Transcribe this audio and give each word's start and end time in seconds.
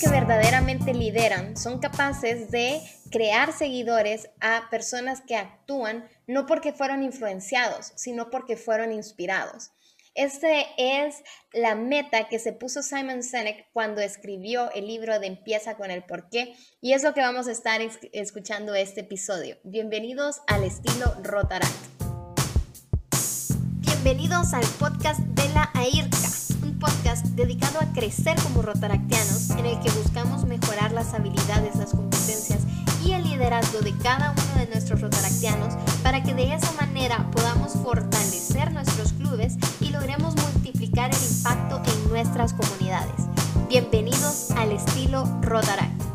que 0.00 0.08
verdaderamente 0.08 0.94
lideran 0.94 1.58
son 1.58 1.78
capaces 1.78 2.50
de 2.50 2.80
crear 3.10 3.52
seguidores 3.52 4.30
a 4.40 4.68
personas 4.70 5.20
que 5.20 5.36
actúan 5.36 6.08
no 6.26 6.46
porque 6.46 6.72
fueron 6.72 7.02
influenciados, 7.02 7.92
sino 7.96 8.30
porque 8.30 8.56
fueron 8.56 8.92
inspirados. 8.92 9.72
Esta 10.14 10.48
es 10.78 11.16
la 11.52 11.74
meta 11.74 12.28
que 12.28 12.38
se 12.38 12.52
puso 12.52 12.82
Simon 12.82 13.22
Sinek 13.22 13.70
cuando 13.72 14.00
escribió 14.00 14.70
el 14.72 14.86
libro 14.86 15.20
de 15.20 15.26
Empieza 15.26 15.76
con 15.76 15.90
el 15.90 16.02
porqué 16.02 16.56
y 16.80 16.94
es 16.94 17.02
lo 17.02 17.12
que 17.12 17.20
vamos 17.20 17.46
a 17.46 17.52
estar 17.52 17.80
escuchando 18.12 18.74
este 18.74 19.02
episodio. 19.02 19.58
Bienvenidos 19.64 20.40
al 20.46 20.64
estilo 20.64 21.14
Rotaract. 21.22 21.70
Bienvenidos 23.80 24.54
al 24.54 24.64
podcast 24.78 25.20
de 25.20 25.48
la 25.50 25.70
AIRCA 25.74 26.09
podcast 26.80 27.26
dedicado 27.36 27.78
a 27.78 27.92
crecer 27.92 28.36
como 28.42 28.62
rotaractianos, 28.62 29.50
en 29.50 29.66
el 29.66 29.78
que 29.80 29.90
buscamos 29.90 30.44
mejorar 30.44 30.90
las 30.92 31.14
habilidades, 31.14 31.76
las 31.76 31.90
competencias 31.90 32.62
y 33.04 33.12
el 33.12 33.22
liderazgo 33.22 33.80
de 33.80 33.96
cada 33.98 34.32
uno 34.32 34.60
de 34.60 34.66
nuestros 34.66 35.00
rotaractianos 35.00 35.74
para 36.02 36.22
que 36.22 36.34
de 36.34 36.54
esa 36.54 36.72
manera 36.72 37.30
podamos 37.30 37.74
fortalecer 37.74 38.72
nuestros 38.72 39.12
clubes 39.12 39.56
y 39.80 39.90
logremos 39.90 40.34
multiplicar 40.36 41.10
el 41.10 41.22
impacto 41.22 41.82
en 41.84 42.08
nuestras 42.08 42.54
comunidades. 42.54 43.26
Bienvenidos 43.68 44.50
al 44.52 44.72
estilo 44.72 45.24
Rotaract. 45.42 46.10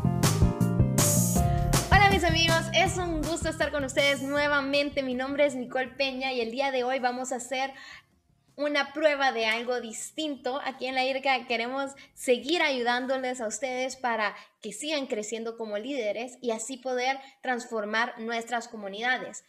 Amigos, 2.26 2.62
es 2.74 2.96
un 2.96 3.22
gusto 3.22 3.48
estar 3.48 3.70
con 3.70 3.84
ustedes 3.84 4.20
nuevamente. 4.20 5.02
Mi 5.02 5.14
nombre 5.14 5.46
es 5.46 5.54
Nicole 5.54 5.88
Peña 5.88 6.32
y 6.32 6.40
el 6.40 6.50
día 6.50 6.72
de 6.72 6.82
hoy 6.82 6.98
vamos 6.98 7.30
a 7.30 7.36
hacer 7.36 7.72
una 8.56 8.92
prueba 8.92 9.32
de 9.32 9.46
algo 9.46 9.80
distinto. 9.80 10.60
Aquí 10.64 10.86
en 10.86 10.94
la 10.94 11.04
IRCA 11.04 11.46
queremos 11.46 11.92
seguir 12.14 12.62
ayudándoles 12.62 13.40
a 13.40 13.46
ustedes 13.46 13.96
para 13.96 14.34
que 14.60 14.72
sigan 14.72 15.06
creciendo 15.06 15.56
como 15.56 15.78
líderes 15.78 16.38
y 16.40 16.50
así 16.50 16.78
poder 16.78 17.18
transformar 17.42 18.18
nuestras 18.18 18.68
comunidades. 18.68 19.44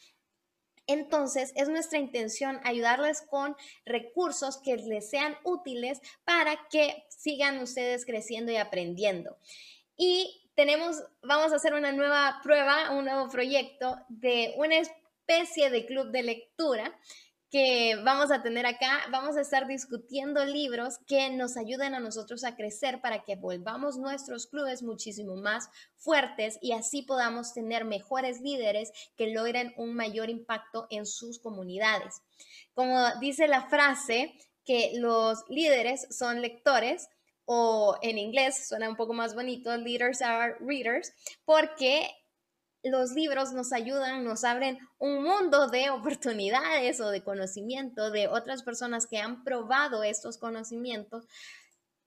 Entonces, 0.88 1.52
es 1.56 1.68
nuestra 1.68 2.00
intención 2.00 2.62
ayudarles 2.64 3.22
con 3.22 3.58
recursos 3.86 4.58
que 4.58 4.78
les 4.78 5.10
sean 5.10 5.38
útiles 5.44 6.00
para 6.24 6.58
que 6.70 7.06
sigan 7.10 7.60
ustedes 7.60 8.06
creciendo 8.06 8.52
y 8.54 8.56
aprendiendo. 8.56 9.38
Y 9.98 10.50
tenemos, 10.56 11.04
vamos 11.22 11.52
a 11.52 11.58
hacer 11.58 11.74
una 11.74 11.92
nueva 11.92 12.40
prueba, 12.42 12.92
un 12.92 13.06
nuevo 13.06 13.30
proyecto 13.30 13.98
de 14.08 14.54
una 14.58 14.80
especie 14.80 15.70
de 15.70 15.86
club 15.86 16.12
de 16.12 16.24
lectura 16.24 16.98
que 17.50 17.96
vamos 18.04 18.32
a 18.32 18.42
tener 18.42 18.66
acá, 18.66 19.04
vamos 19.10 19.38
a 19.38 19.42
estar 19.42 19.68
discutiendo 19.68 20.44
libros 20.44 20.98
que 21.08 21.30
nos 21.30 21.56
ayuden 21.56 21.96
a 21.96 22.00
nosotros 22.00 22.44
a 22.44 22.56
crecer 22.56 23.00
para 23.00 23.24
que 23.24 23.36
volvamos 23.36 23.98
nuestros 23.98 24.48
clubes 24.48 24.84
muchísimo 24.84 25.36
más 25.36 25.70
fuertes 25.96 26.58
y 26.62 26.74
así 26.74 27.04
podamos 27.04 27.54
tener 27.54 27.86
mejores 27.86 28.42
líderes 28.42 28.92
que 29.16 29.28
logren 29.28 29.74
un 29.78 29.94
mayor 29.94 30.30
impacto 30.30 30.88
en 30.90 31.06
sus 31.06 31.40
comunidades. 31.40 32.22
Como 32.74 32.98
dice 33.22 33.48
la 33.48 33.68
frase, 33.70 34.38
que 34.66 34.92
los 34.96 35.46
líderes 35.48 36.08
son 36.10 36.42
lectores, 36.42 37.08
o 37.50 37.98
en 38.02 38.18
inglés 38.18 38.68
suena 38.68 38.90
un 38.90 38.98
poco 38.98 39.14
más 39.14 39.34
bonito, 39.34 39.76
leaders 39.78 40.22
are 40.22 40.56
readers, 40.60 41.14
porque 41.46 42.10
los 42.92 43.12
libros 43.12 43.54
nos 43.54 43.72
ayudan, 43.74 44.24
nos 44.24 44.44
abren 44.44 44.78
un 44.98 45.24
mundo 45.24 45.68
de 45.68 45.90
oportunidades 45.90 47.00
o 47.00 47.10
de 47.10 47.24
conocimiento 47.24 48.12
de 48.12 48.28
otras 48.28 48.64
personas 48.64 49.08
que 49.08 49.20
han 49.20 49.44
probado 49.44 50.04
estos 50.04 50.38
conocimientos 50.38 51.28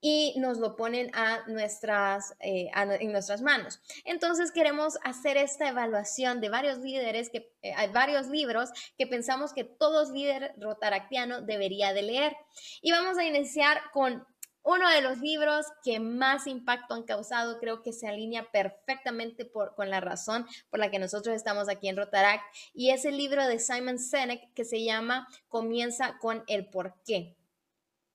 y 0.01 0.33
nos 0.39 0.57
lo 0.57 0.75
ponen 0.75 1.11
a 1.13 1.47
nuestras, 1.47 2.33
eh, 2.39 2.71
en 2.73 3.11
nuestras 3.11 3.43
manos. 3.43 3.79
Entonces 4.03 4.51
queremos 4.51 4.97
hacer 5.03 5.37
esta 5.37 5.69
evaluación 5.69 6.41
de 6.41 6.49
varios 6.49 6.79
líderes, 6.79 7.29
que, 7.29 7.53
eh, 7.61 7.73
hay 7.73 7.89
varios 7.89 8.27
libros 8.27 8.71
que 8.97 9.05
pensamos 9.05 9.53
que 9.53 9.63
todos 9.63 10.09
líder 10.09 10.53
rotaractiano 10.57 11.41
debería 11.41 11.93
de 11.93 12.01
leer. 12.01 12.35
Y 12.81 12.91
vamos 12.91 13.19
a 13.19 13.25
iniciar 13.25 13.79
con 13.93 14.25
uno 14.63 14.89
de 14.89 15.01
los 15.01 15.19
libros 15.19 15.65
que 15.83 15.99
más 15.99 16.47
impacto 16.47 16.93
han 16.93 17.03
causado, 17.03 17.59
creo 17.59 17.81
que 17.81 17.93
se 17.93 18.07
alinea 18.07 18.51
perfectamente 18.51 19.51
con 19.51 19.89
la 19.89 19.99
razón 19.99 20.45
por 20.69 20.79
la 20.79 20.91
que 20.91 20.99
nosotros 20.99 21.35
estamos 21.35 21.67
aquí 21.69 21.87
en 21.89 21.97
Rotaract, 21.97 22.43
y 22.73 22.91
es 22.91 23.05
el 23.05 23.17
libro 23.17 23.47
de 23.47 23.59
Simon 23.59 23.99
Sinek 23.99 24.53
que 24.53 24.65
se 24.65 24.83
llama 24.83 25.27
Comienza 25.47 26.17
con 26.19 26.43
el 26.47 26.69
porqué. 26.69 27.35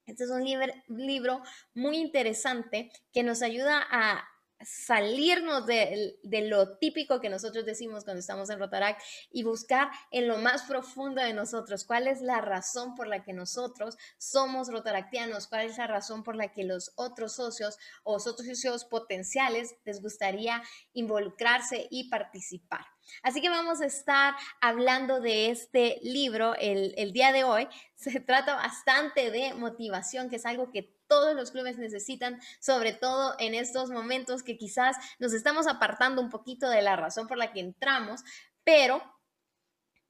Este 0.05 0.23
es 0.23 0.29
un 0.29 0.45
libro 0.87 1.41
muy 1.73 1.97
interesante 1.97 2.91
que 3.11 3.23
nos 3.23 3.41
ayuda 3.41 3.85
a 3.91 4.23
salirnos 4.61 5.65
de, 5.65 6.17
lo 6.23 6.77
típico 6.77 7.19
que 7.19 7.29
nosotros 7.29 7.65
decimos 7.65 8.03
cuando 8.03 8.19
estamos 8.19 8.49
en 8.49 8.59
Rotaract 8.59 9.01
y 9.31 9.43
buscar 9.43 9.89
en 10.11 10.27
lo 10.27 10.37
más 10.37 10.63
profundo 10.63 11.21
de 11.21 11.33
nosotros 11.33 11.85
cuál 11.85 12.07
es 12.07 12.21
la 12.21 12.41
razón 12.41 12.95
por 12.95 13.07
la 13.07 13.23
que 13.23 13.33
nosotros 13.33 13.97
somos 14.17 14.69
rotaractianos, 14.71 15.47
cuál 15.47 15.67
es 15.67 15.77
la 15.77 15.87
razón 15.87 16.23
por 16.23 16.35
la 16.35 16.51
que 16.51 16.63
los 16.63 16.91
otros 16.95 17.35
socios 17.35 17.77
o 18.03 18.15
otros 18.15 18.45
socios 18.47 18.85
potenciales 18.85 19.75
les 19.85 20.01
gustaría 20.01 20.61
involucrarse 20.93 21.87
y 21.89 22.09
participar. 22.09 22.96
Así 23.23 23.41
que 23.41 23.49
vamos 23.49 23.81
a 23.81 23.85
estar 23.85 24.35
hablando 24.61 25.19
de 25.19 25.49
este 25.49 25.99
libro 26.03 26.55
el, 26.55 26.93
el 26.97 27.13
día 27.13 27.31
de 27.31 27.43
hoy. 27.43 27.67
Se 27.95 28.19
trata 28.19 28.55
bastante 28.55 29.31
de 29.31 29.53
motivación, 29.53 30.29
que 30.29 30.37
es 30.37 30.45
algo 30.45 30.71
que 30.71 30.95
todos 31.07 31.35
los 31.35 31.51
clubes 31.51 31.77
necesitan, 31.77 32.39
sobre 32.59 32.93
todo 32.93 33.35
en 33.39 33.55
estos 33.55 33.89
momentos 33.89 34.43
que 34.43 34.57
quizás 34.57 34.97
nos 35.19 35.33
estamos 35.33 35.67
apartando 35.67 36.21
un 36.21 36.29
poquito 36.29 36.69
de 36.69 36.81
la 36.81 36.95
razón 36.95 37.27
por 37.27 37.37
la 37.37 37.53
que 37.53 37.61
entramos, 37.61 38.23
pero 38.63 39.01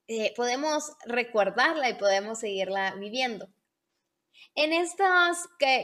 eh, 0.08 0.32
podemos 0.36 0.92
recordarla 1.04 1.90
y 1.90 1.94
podemos 1.94 2.40
seguirla 2.40 2.94
viviendo. 2.94 3.48
En 4.54 4.72
estos 4.72 5.38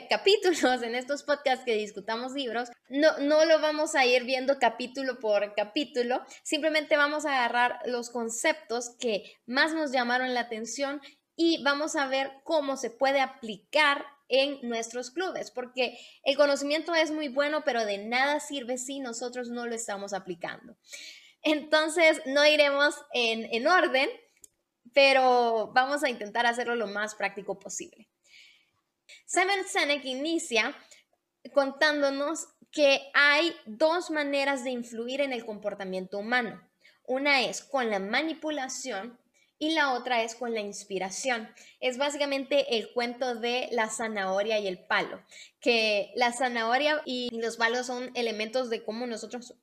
capítulos, 0.08 0.82
en 0.82 0.94
estos 0.94 1.22
podcasts 1.22 1.64
que 1.64 1.74
discutamos 1.74 2.32
libros, 2.32 2.70
no, 2.88 3.18
no 3.18 3.44
lo 3.44 3.60
vamos 3.60 3.94
a 3.94 4.04
ir 4.04 4.24
viendo 4.24 4.58
capítulo 4.58 5.20
por 5.20 5.54
capítulo, 5.54 6.22
simplemente 6.42 6.96
vamos 6.96 7.24
a 7.24 7.36
agarrar 7.36 7.78
los 7.86 8.10
conceptos 8.10 8.90
que 8.98 9.36
más 9.46 9.74
nos 9.74 9.92
llamaron 9.92 10.34
la 10.34 10.40
atención 10.40 11.00
y 11.36 11.62
vamos 11.62 11.96
a 11.96 12.06
ver 12.06 12.32
cómo 12.44 12.76
se 12.76 12.90
puede 12.90 13.20
aplicar 13.20 14.04
en 14.28 14.58
nuestros 14.62 15.10
clubes, 15.10 15.50
porque 15.50 15.98
el 16.22 16.36
conocimiento 16.36 16.94
es 16.94 17.10
muy 17.10 17.28
bueno, 17.28 17.62
pero 17.64 17.84
de 17.84 17.98
nada 17.98 18.40
sirve 18.40 18.78
si 18.78 19.00
nosotros 19.00 19.48
no 19.50 19.66
lo 19.66 19.74
estamos 19.74 20.12
aplicando. 20.12 20.76
Entonces, 21.42 22.22
no 22.26 22.46
iremos 22.46 22.94
en, 23.12 23.44
en 23.52 23.66
orden, 23.66 24.08
pero 24.94 25.70
vamos 25.74 26.02
a 26.02 26.08
intentar 26.08 26.46
hacerlo 26.46 26.74
lo 26.74 26.86
más 26.86 27.14
práctico 27.14 27.58
posible. 27.58 28.08
Simon 29.26 29.64
Sinek 29.66 30.04
inicia 30.04 30.76
contándonos 31.52 32.48
que 32.70 33.10
hay 33.14 33.54
dos 33.66 34.10
maneras 34.10 34.64
de 34.64 34.70
influir 34.70 35.20
en 35.20 35.32
el 35.32 35.46
comportamiento 35.46 36.18
humano. 36.18 36.60
Una 37.06 37.42
es 37.42 37.62
con 37.62 37.90
la 37.90 37.98
manipulación 37.98 39.18
y 39.58 39.74
la 39.74 39.92
otra 39.92 40.22
es 40.22 40.34
con 40.34 40.52
la 40.52 40.60
inspiración. 40.60 41.48
Es 41.80 41.98
básicamente 41.98 42.76
el 42.76 42.92
cuento 42.92 43.36
de 43.36 43.68
la 43.70 43.88
zanahoria 43.88 44.58
y 44.58 44.66
el 44.66 44.84
palo, 44.86 45.22
que 45.60 46.12
la 46.16 46.32
zanahoria 46.32 47.02
y 47.04 47.30
los 47.32 47.56
palos 47.56 47.86
son 47.86 48.10
elementos 48.14 48.70
de 48.70 48.82
cómo 48.82 49.06
nosotros 49.06 49.54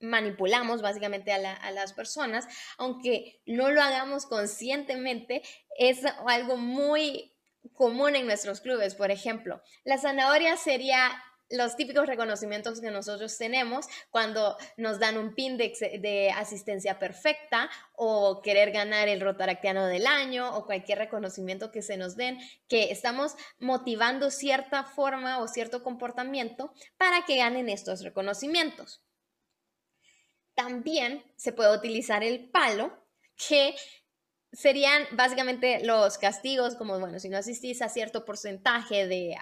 manipulamos 0.00 0.82
básicamente 0.82 1.32
a, 1.32 1.54
a, 1.54 1.70
las 1.70 1.92
personas, 1.92 2.48
aunque 2.76 3.40
no 3.46 3.70
lo 3.70 3.80
hagamos 3.80 4.26
conscientemente, 4.26 5.42
es 5.78 6.00
algo 6.26 6.56
muy 6.56 7.31
común 7.72 8.16
en 8.16 8.26
nuestros 8.26 8.60
clubes. 8.60 8.94
Por 8.94 9.10
ejemplo, 9.10 9.62
la 9.84 9.98
zanahoria 9.98 10.56
sería 10.56 11.10
los 11.52 11.76
típicos 11.76 12.06
reconocimientos 12.06 12.80
que 12.80 12.90
nosotros 12.90 13.36
tenemos 13.36 13.86
cuando 14.10 14.56
nos 14.76 14.98
dan 14.98 15.18
un 15.18 15.34
pin 15.34 15.58
de, 15.58 16.32
asistencia 16.34 16.98
perfecta 16.98 17.70
o 17.94 18.40
querer 18.42 18.72
ganar 18.72 19.08
el 19.08 19.20
Rotaractiano 19.20 19.86
del 19.86 20.06
año 20.06 20.56
o 20.56 20.64
cualquier 20.64 20.98
reconocimiento 20.98 21.70
que 21.70 21.82
se 21.82 21.96
nos 21.96 22.16
den, 22.16 22.38
que 22.68 22.90
estamos 22.90 23.36
motivando 23.58 24.30
cierta 24.30 24.84
forma 24.84 25.38
o 25.38 25.48
cierto 25.48 25.82
comportamiento 25.82 26.72
para 26.96 27.24
que 27.26 27.36
ganen 27.36 27.68
estos 27.68 28.02
reconocimientos. 28.02 29.02
También 30.54 31.22
se 31.36 31.52
puede 31.52 31.76
utilizar 31.76 32.24
el 32.24 32.50
palo, 32.50 32.98
que 33.48 33.74
serían 34.52 35.06
básicamente 35.12 35.82
los 35.82 36.18
castigos, 36.18 36.74
como, 36.76 37.00
bueno, 37.00 37.18
si 37.18 37.30
no 37.30 37.38
asistís 37.38 37.80
a 37.80 37.88
cierto 37.88 38.26
porcentaje 38.26 39.06
de, 39.06 39.34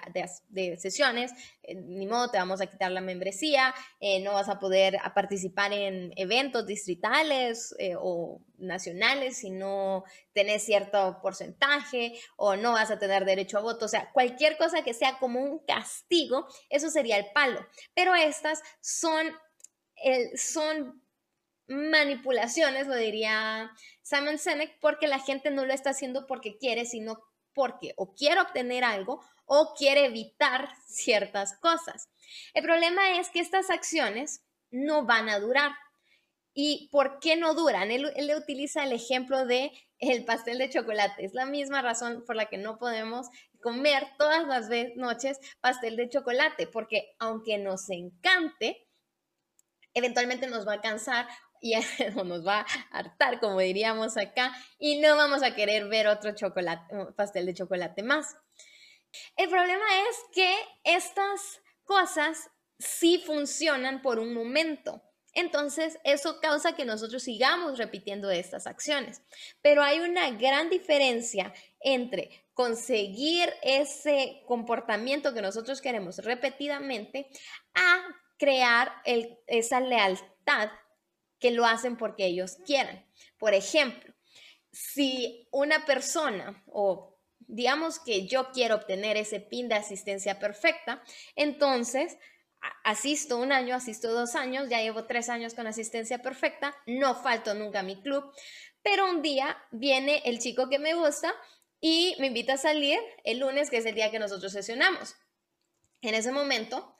de, 0.47 0.77
sesiones, 0.77 1.33
eh, 1.63 1.75
ni 1.75 2.07
modo, 2.07 2.31
te 2.31 2.37
vamos 2.37 2.61
a 2.61 2.67
quitar 2.67 2.91
la 2.91 3.01
membresía, 3.01 3.75
eh, 3.99 4.21
no 4.21 4.33
vas 4.33 4.47
a 4.47 4.59
poder 4.59 4.97
participar 5.13 5.73
en 5.73 6.13
eventos 6.15 6.65
distritales 6.65 7.75
eh, 7.77 7.95
o 7.99 8.39
nacionales 8.57 9.37
si 9.39 9.49
no 9.49 10.05
tenés 10.33 10.63
cierto 10.63 11.19
porcentaje, 11.21 12.13
o 12.37 12.55
no 12.55 12.71
vas 12.71 12.89
a 12.89 12.99
tener 12.99 13.25
derecho 13.25 13.57
a 13.57 13.61
voto, 13.61 13.85
o 13.85 13.89
sea, 13.89 14.11
cualquier 14.13 14.57
cosa 14.57 14.81
que 14.81 14.93
sea 14.93 15.19
como 15.19 15.41
un 15.41 15.59
castigo, 15.59 16.47
eso 16.69 16.89
sería 16.89 17.17
el 17.17 17.25
palo. 17.33 17.65
Pero 17.93 18.15
estas 18.15 18.61
son, 18.79 19.27
son 20.35 21.01
manipulaciones, 21.67 22.87
lo 22.87 22.95
diría 22.95 23.71
Simon 24.01 24.37
Sinek, 24.37 24.79
porque 24.79 25.07
la 25.07 25.19
gente 25.19 25.51
no 25.51 25.65
lo 25.65 25.73
está 25.73 25.91
haciendo 25.91 26.27
porque 26.27 26.57
quiere, 26.57 26.85
sino 26.85 27.23
porque 27.53 27.93
o 27.97 28.13
quiere 28.13 28.41
obtener 28.41 28.83
algo 28.83 29.23
o 29.45 29.73
quiere 29.77 30.05
evitar 30.05 30.69
ciertas 30.87 31.57
cosas. 31.59 32.09
El 32.53 32.63
problema 32.63 33.19
es 33.19 33.29
que 33.29 33.39
estas 33.39 33.69
acciones 33.69 34.43
no 34.69 35.05
van 35.05 35.29
a 35.29 35.39
durar. 35.39 35.71
¿Y 36.53 36.89
por 36.91 37.19
qué 37.19 37.37
no 37.37 37.53
duran? 37.53 37.91
Él, 37.91 38.11
él 38.15 38.31
utiliza 38.35 38.83
el 38.83 38.91
ejemplo 38.91 39.45
de 39.45 39.71
el 39.99 40.25
pastel 40.25 40.57
de 40.57 40.69
chocolate. 40.69 41.23
Es 41.23 41.33
la 41.33 41.45
misma 41.45 41.81
razón 41.81 42.23
por 42.25 42.35
la 42.35 42.47
que 42.47 42.57
no 42.57 42.77
podemos 42.77 43.27
comer 43.61 44.07
todas 44.17 44.47
las 44.47 44.69
noches 44.95 45.39
pastel 45.61 45.95
de 45.95 46.09
chocolate, 46.09 46.67
porque 46.67 47.15
aunque 47.19 47.57
nos 47.57 47.89
encante, 47.89 48.87
eventualmente 49.93 50.47
nos 50.47 50.67
va 50.67 50.73
a 50.73 50.81
cansar 50.81 51.27
y 51.61 51.75
nos 52.25 52.45
va 52.45 52.59
a 52.59 52.97
hartar, 52.97 53.39
como 53.39 53.59
diríamos 53.59 54.17
acá, 54.17 54.53
y 54.79 54.99
no 54.99 55.15
vamos 55.15 55.43
a 55.43 55.55
querer 55.55 55.87
ver 55.87 56.07
otro 56.07 56.35
chocolate, 56.35 56.93
pastel 57.15 57.45
de 57.45 57.53
chocolate 57.53 58.03
más. 58.03 58.35
El 59.37 59.49
problema 59.49 59.85
es 60.09 60.17
que 60.33 60.53
estas 60.83 61.61
cosas 61.83 62.49
sí 62.79 63.21
funcionan 63.25 64.01
por 64.01 64.19
un 64.19 64.33
momento. 64.33 65.03
Entonces, 65.33 65.97
eso 66.03 66.41
causa 66.41 66.75
que 66.75 66.83
nosotros 66.83 67.23
sigamos 67.23 67.77
repitiendo 67.77 68.29
estas 68.31 68.67
acciones. 68.67 69.21
Pero 69.61 69.81
hay 69.81 69.99
una 69.99 70.29
gran 70.31 70.69
diferencia 70.69 71.53
entre 71.79 72.45
conseguir 72.53 73.53
ese 73.61 74.43
comportamiento 74.45 75.33
que 75.33 75.41
nosotros 75.41 75.79
queremos 75.79 76.17
repetidamente 76.17 77.29
a 77.73 78.03
crear 78.37 78.91
esa 79.47 79.79
lealtad 79.79 80.69
que 81.41 81.51
lo 81.51 81.65
hacen 81.65 81.97
porque 81.97 82.25
ellos 82.25 82.57
quieren. 82.65 83.05
Por 83.37 83.53
ejemplo, 83.53 84.13
si 84.71 85.49
una 85.51 85.85
persona 85.85 86.63
o 86.67 87.17
digamos 87.39 87.99
que 87.99 88.27
yo 88.27 88.51
quiero 88.53 88.75
obtener 88.75 89.17
ese 89.17 89.41
pin 89.41 89.67
de 89.67 89.75
asistencia 89.75 90.39
perfecta, 90.39 91.03
entonces 91.35 92.17
asisto 92.83 93.37
un 93.37 93.51
año, 93.51 93.75
asisto 93.75 94.13
dos 94.13 94.35
años, 94.35 94.69
ya 94.69 94.81
llevo 94.81 95.05
tres 95.05 95.29
años 95.29 95.53
con 95.53 95.67
asistencia 95.67 96.21
perfecta, 96.21 96.75
no 96.85 97.15
falto 97.15 97.53
nunca 97.53 97.79
a 97.79 97.83
mi 97.83 98.01
club, 98.01 98.31
pero 98.83 99.09
un 99.09 99.21
día 99.21 99.57
viene 99.71 100.21
el 100.25 100.39
chico 100.39 100.69
que 100.69 100.79
me 100.79 100.93
gusta 100.93 101.33
y 101.79 102.15
me 102.19 102.27
invita 102.27 102.53
a 102.53 102.57
salir 102.57 102.99
el 103.23 103.39
lunes, 103.39 103.69
que 103.69 103.77
es 103.77 103.85
el 103.85 103.95
día 103.95 104.11
que 104.11 104.19
nosotros 104.19 104.51
sesionamos. 104.51 105.15
En 106.01 106.13
ese 106.13 106.31
momento, 106.31 106.95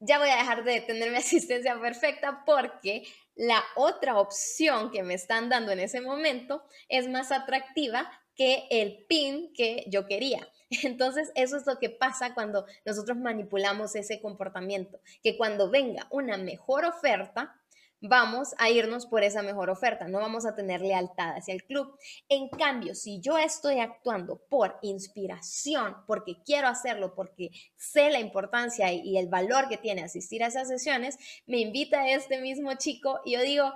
ya 0.00 0.18
voy 0.18 0.28
a 0.28 0.36
dejar 0.36 0.64
de 0.64 0.80
tener 0.80 1.10
mi 1.10 1.16
asistencia 1.18 1.80
perfecta 1.80 2.42
porque 2.44 3.04
la 3.36 3.62
otra 3.76 4.18
opción 4.18 4.90
que 4.90 5.02
me 5.02 5.14
están 5.14 5.48
dando 5.48 5.72
en 5.72 5.80
ese 5.80 6.00
momento 6.00 6.64
es 6.88 7.08
más 7.08 7.32
atractiva 7.32 8.10
que 8.36 8.66
el 8.70 9.04
pin 9.06 9.52
que 9.54 9.84
yo 9.88 10.06
quería. 10.06 10.48
Entonces, 10.82 11.30
eso 11.34 11.56
es 11.56 11.66
lo 11.66 11.78
que 11.78 11.90
pasa 11.90 12.34
cuando 12.34 12.66
nosotros 12.84 13.16
manipulamos 13.16 13.94
ese 13.94 14.20
comportamiento, 14.20 15.00
que 15.22 15.36
cuando 15.36 15.70
venga 15.70 16.06
una 16.10 16.36
mejor 16.36 16.84
oferta, 16.84 17.60
vamos 18.08 18.54
a 18.58 18.70
irnos 18.70 19.06
por 19.06 19.22
esa 19.22 19.42
mejor 19.42 19.70
oferta, 19.70 20.08
no 20.08 20.18
vamos 20.18 20.46
a 20.46 20.54
tener 20.54 20.80
lealtad 20.80 21.36
hacia 21.36 21.54
el 21.54 21.64
club. 21.64 21.96
En 22.28 22.48
cambio, 22.48 22.94
si 22.94 23.20
yo 23.20 23.38
estoy 23.38 23.80
actuando 23.80 24.36
por 24.48 24.78
inspiración, 24.82 25.96
porque 26.06 26.42
quiero 26.44 26.68
hacerlo, 26.68 27.14
porque 27.14 27.50
sé 27.76 28.10
la 28.10 28.20
importancia 28.20 28.92
y 28.92 29.16
el 29.16 29.28
valor 29.28 29.68
que 29.68 29.78
tiene 29.78 30.02
asistir 30.02 30.44
a 30.44 30.48
esas 30.48 30.68
sesiones, 30.68 31.16
me 31.46 31.58
invita 31.58 32.08
este 32.08 32.40
mismo 32.40 32.74
chico 32.74 33.20
y 33.24 33.32
yo 33.32 33.42
digo, 33.42 33.72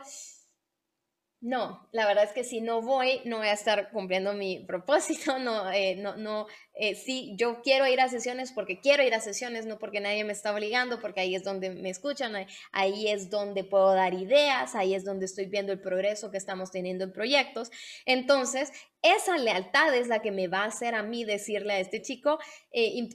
no, 1.40 1.88
la 1.92 2.04
verdad 2.04 2.24
es 2.24 2.32
que 2.32 2.42
si 2.42 2.60
no 2.60 2.82
voy, 2.82 3.20
no 3.24 3.38
voy 3.38 3.46
a 3.46 3.52
estar 3.52 3.90
cumpliendo 3.92 4.32
mi 4.32 4.58
propósito, 4.58 5.38
no, 5.38 5.70
eh, 5.70 5.94
no, 5.96 6.16
no, 6.16 6.46
eh, 6.74 6.96
sí, 6.96 7.34
yo 7.36 7.62
quiero 7.62 7.86
ir 7.86 8.00
a 8.00 8.08
sesiones 8.08 8.50
porque 8.52 8.80
quiero 8.80 9.04
ir 9.04 9.14
a 9.14 9.20
sesiones, 9.20 9.64
no 9.64 9.78
porque 9.78 10.00
nadie 10.00 10.24
me 10.24 10.32
está 10.32 10.52
obligando, 10.52 11.00
porque 11.00 11.20
ahí 11.20 11.36
es 11.36 11.44
donde 11.44 11.70
me 11.70 11.90
escuchan, 11.90 12.34
ahí 12.72 13.08
es 13.08 13.30
donde 13.30 13.62
puedo 13.62 13.94
dar 13.94 14.14
ideas, 14.14 14.74
ahí 14.74 14.94
es 14.94 15.04
donde 15.04 15.26
estoy 15.26 15.46
viendo 15.46 15.72
el 15.72 15.80
progreso 15.80 16.32
que 16.32 16.38
estamos 16.38 16.72
teniendo 16.72 17.04
en 17.04 17.12
proyectos. 17.12 17.70
Entonces, 18.04 18.72
esa 19.02 19.38
lealtad 19.38 19.94
es 19.94 20.08
la 20.08 20.20
que 20.20 20.32
me 20.32 20.48
va 20.48 20.62
a 20.62 20.66
hacer 20.66 20.96
a 20.96 21.04
mí 21.04 21.24
decirle 21.24 21.74
a 21.74 21.78
este 21.78 22.02
chico, 22.02 22.40
eh, 22.72 23.08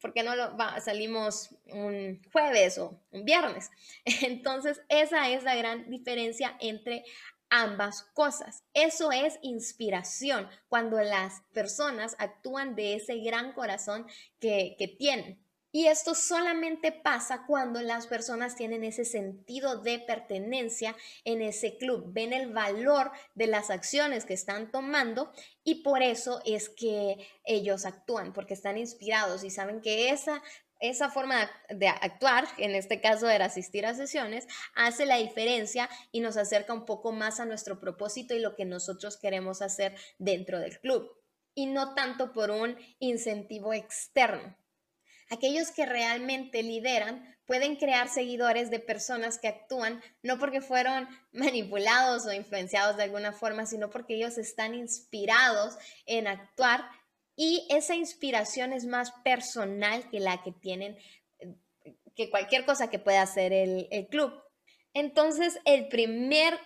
¿por 0.00 0.12
qué 0.12 0.22
no 0.22 0.36
lo 0.36 0.54
salimos 0.84 1.56
un 1.72 2.22
jueves 2.30 2.76
o 2.76 3.02
un 3.10 3.24
viernes? 3.24 3.70
Entonces, 4.22 4.82
esa 4.90 5.30
es 5.30 5.42
la 5.44 5.56
gran 5.56 5.88
diferencia 5.88 6.56
entre 6.60 7.04
ambas 7.50 8.02
cosas. 8.14 8.64
Eso 8.74 9.12
es 9.12 9.38
inspiración, 9.42 10.48
cuando 10.68 11.00
las 11.00 11.42
personas 11.52 12.16
actúan 12.18 12.74
de 12.74 12.94
ese 12.94 13.18
gran 13.18 13.52
corazón 13.52 14.06
que, 14.40 14.76
tienen. 14.98 15.40
Y 15.72 15.88
esto 15.88 16.14
solamente 16.14 16.92
pasa 16.92 17.46
cuando 17.48 17.82
las 17.82 18.06
personas 18.06 18.54
tienen 18.54 18.84
ese 18.84 19.04
sentido 19.04 19.82
de 19.82 19.98
pertenencia 19.98 20.94
en 21.24 21.42
ese 21.42 21.78
club, 21.78 22.12
ven 22.12 22.32
el 22.32 22.52
valor 22.52 23.10
de 23.34 23.48
las 23.48 23.70
acciones 23.70 24.24
que 24.24 24.34
están 24.34 24.70
tomando 24.70 25.32
y 25.64 25.82
por 25.82 26.00
eso 26.00 26.40
es 26.44 26.68
que 26.68 27.26
ellos 27.44 27.86
actúan, 27.86 28.32
porque 28.32 28.54
están 28.54 28.78
inspirados 28.78 29.42
y 29.42 29.50
saben 29.50 29.80
que 29.80 30.10
esa 30.10 30.44
esa 30.80 31.08
forma 31.08 31.50
de 31.70 31.88
actuar, 31.88 32.46
en 32.58 32.74
este 32.74 33.00
caso 33.00 33.28
era 33.28 33.46
asistir 33.46 33.86
a 33.86 33.94
sesiones, 33.94 34.46
hace 34.74 35.06
la 35.06 35.16
diferencia 35.16 35.88
y 36.12 36.20
nos 36.20 36.36
acerca 36.36 36.72
un 36.72 36.84
poco 36.84 37.12
más 37.12 37.40
a 37.40 37.46
nuestro 37.46 37.80
propósito 37.80 38.34
y 38.34 38.40
lo 38.40 38.54
que 38.54 38.64
nosotros 38.64 39.16
queremos 39.16 39.62
hacer 39.62 39.94
dentro 40.18 40.60
del 40.60 40.78
club, 40.80 41.10
y 41.54 41.66
no 41.66 41.94
tanto 41.94 42.32
por 42.32 42.50
un 42.50 42.76
incentivo 42.98 43.72
externo. 43.72 44.56
Aquellos 45.30 45.70
que 45.70 45.86
realmente 45.86 46.62
lideran 46.62 47.34
pueden 47.46 47.76
crear 47.76 48.08
seguidores 48.08 48.70
de 48.70 48.80
personas 48.80 49.38
que 49.38 49.48
actúan 49.48 50.02
no 50.22 50.38
porque 50.38 50.60
fueron 50.60 51.08
manipulados 51.32 52.26
o 52.26 52.32
influenciados 52.32 52.96
de 52.96 53.04
alguna 53.04 53.32
forma, 53.32 53.66
sino 53.66 53.90
porque 53.90 54.16
ellos 54.16 54.38
están 54.38 54.74
inspirados 54.74 55.76
en 56.06 56.26
actuar 56.26 56.84
y 57.36 57.66
esa 57.70 57.94
inspiración 57.94 58.72
es 58.72 58.86
más 58.86 59.12
personal 59.24 60.08
que 60.10 60.20
la 60.20 60.42
que 60.42 60.52
tienen, 60.52 60.96
que 62.14 62.30
cualquier 62.30 62.64
cosa 62.64 62.90
que 62.90 62.98
pueda 62.98 63.22
hacer 63.22 63.52
el, 63.52 64.06
club. 64.08 64.32
Entonces, 64.92 65.58
el 65.64 65.88
primer 65.88 66.58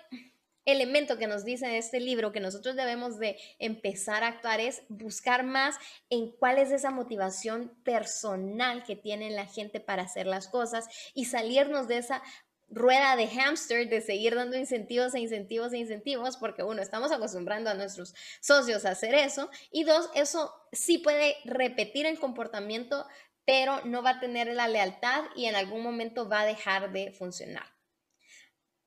elemento 0.66 1.16
que 1.16 1.26
nos 1.26 1.45
dice 1.45 1.78
este 1.78 1.99
libro 1.99 2.31
que 2.31 2.40
nosotros 2.40 2.76
debemos 2.76 3.19
de 3.19 3.38
empezar 3.59 4.23
a 4.23 4.28
actuar 4.28 4.61
es 4.61 4.83
buscar 4.90 5.42
más 5.42 5.76
en 6.11 6.31
cuál 6.33 6.59
es 6.59 6.71
esa 6.71 6.90
motivación 6.90 7.75
personal 7.85 8.85
que 8.85 8.95
tiene 8.95 9.31
la 9.31 9.47
gente 9.47 9.81
para 9.81 10.02
hacer 10.02 10.26
las 10.26 10.49
cosas 10.49 10.87
y 11.14 11.25
salirnos 11.25 11.88
de 11.88 11.97
esa 11.97 12.23
rueda 12.70 13.16
de 13.16 13.26
hamster 13.26 13.88
de 13.88 14.00
seguir 14.00 14.34
dando 14.34 14.56
incentivos 14.56 15.14
e 15.14 15.20
incentivos 15.20 15.72
e 15.72 15.78
incentivos, 15.78 16.37
porque 16.37 16.62
uno, 16.62 16.82
estamos 16.82 17.12
acostumbrando 17.12 17.70
a 17.70 17.75
nuestros 17.75 18.14
socios 18.40 18.84
a 18.84 18.90
hacer 18.90 19.14
eso, 19.14 19.50
y 19.70 19.84
dos, 19.84 20.10
eso 20.14 20.54
sí 20.72 20.98
puede 20.98 21.37
repetir 21.44 22.06
el 22.06 22.18
comportamiento, 22.18 23.06
pero 23.44 23.84
no 23.84 24.02
va 24.02 24.10
a 24.10 24.20
tener 24.20 24.48
la 24.48 24.68
lealtad 24.68 25.25
y 25.34 25.46
en 25.46 25.56
algún 25.56 25.82
momento 25.82 26.28
va 26.28 26.40
a 26.40 26.46
dejar 26.46 26.92
de 26.92 27.12
funcionar. 27.12 27.66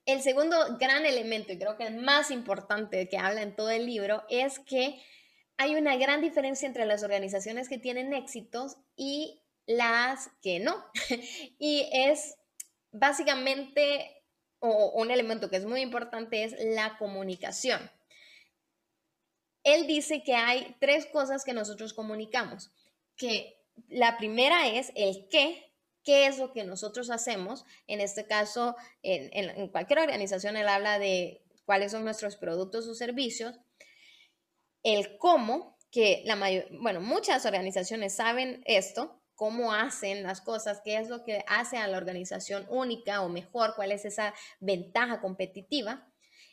El 0.06 0.22
segundo 0.22 0.78
gran 0.80 1.06
elemento, 1.06 1.54
y 1.54 1.58
creo 1.58 1.78
que 1.78 1.88
el 1.88 1.96
más 1.98 2.32
importante 2.32 3.08
que 3.10 3.18
habla 3.18 3.42
en 3.42 3.56
todo 3.56 3.70
el 3.70 3.86
libro, 3.86 4.24
es 4.30 4.60
que 4.60 5.02
hay 5.58 5.76
una 5.76 5.96
gran 5.96 6.22
diferencia 6.22 6.68
entre 6.68 6.86
las 6.86 7.04
organizaciones 7.04 7.70
que 7.70 7.78
tienen 7.78 8.14
éxitos 8.14 8.78
y 8.96 9.42
las 9.68 10.30
que 10.42 10.60
no. 10.60 10.84
y 11.60 11.88
es 11.94 12.36
básicamente, 12.92 14.24
o 14.60 14.92
un 14.92 15.12
elemento 15.12 15.50
que 15.50 15.58
es 15.58 15.66
muy 15.66 15.82
importante 15.82 16.44
es 16.44 16.56
la 16.60 16.98
comunicación. 16.98 17.92
Él 19.64 19.88
dice 19.88 20.24
que 20.24 20.36
hay 20.36 20.76
tres 20.80 21.06
cosas 21.06 21.44
que 21.44 21.54
nosotros 21.54 21.94
comunicamos, 21.94 22.72
que 23.16 23.60
la 23.88 24.18
primera 24.18 24.68
es 24.68 24.92
el 24.96 25.28
qué, 25.30 25.72
qué 26.04 26.26
es 26.28 26.40
lo 26.40 26.52
que 26.52 26.64
nosotros 26.64 27.10
hacemos. 27.10 27.66
En 27.88 28.02
este 28.02 28.26
caso, 28.26 28.76
en, 29.04 29.68
cualquier 29.70 30.00
organización 30.00 30.58
él 30.58 30.68
habla 30.68 31.00
de 31.00 31.44
cuáles 31.66 31.92
son 31.92 32.04
nuestros 32.04 32.38
productos 32.38 32.88
o 32.88 32.96
servicios. 32.96 33.60
el 34.84 35.18
cómo, 35.20 35.78
que 35.92 36.24
la 36.26 36.36
mayor, 36.36 36.66
bueno, 36.80 37.02
muchas 37.02 37.46
organizaciones 37.46 38.16
saben 38.16 38.64
esto, 38.66 39.21
cómo 39.42 39.74
hacen 39.74 40.22
las 40.22 40.40
cosas, 40.40 40.82
qué 40.86 40.98
es 40.98 41.10
lo 41.10 41.24
que 41.24 41.44
hace 41.48 41.78
a 41.78 41.88
la 41.88 41.98
organización 41.98 42.64
única 42.70 43.24
o 43.24 43.28
mejor, 43.28 43.74
cuál 43.76 43.92
es 43.92 44.06
esa 44.06 44.36
ventaja 44.60 45.20
competitiva. 45.20 46.08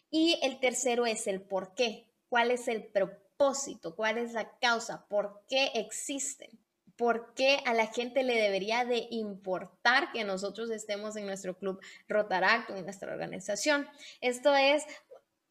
Y 0.09 0.41
el 0.43 0.59
tercero 0.59 1.05
es 1.05 1.27
el 1.27 1.43
por 1.43 1.75
qué, 1.75 2.07
cuál 2.31 2.51
es 2.51 2.67
el 2.67 2.87
propósito, 2.87 3.95
cuál 3.95 4.17
es 4.17 4.33
la 4.33 4.57
causa, 4.59 5.07
por 5.07 5.45
qué 5.51 5.67
existen, 5.75 6.49
por 6.97 7.35
qué 7.35 7.59
a 7.67 7.75
la 7.75 7.89
gente 7.89 8.23
le 8.23 8.41
debería 8.41 8.87
de 8.87 9.07
importar 9.11 10.11
que 10.11 10.25
nosotros 10.25 10.71
estemos 10.71 11.15
en 11.17 11.27
nuestro 11.27 11.59
club 11.59 11.83
Rotaract, 12.09 12.71
en 12.71 12.85
nuestra 12.85 13.13
organización. 13.13 13.87
Esto 14.23 14.57
es 14.57 14.83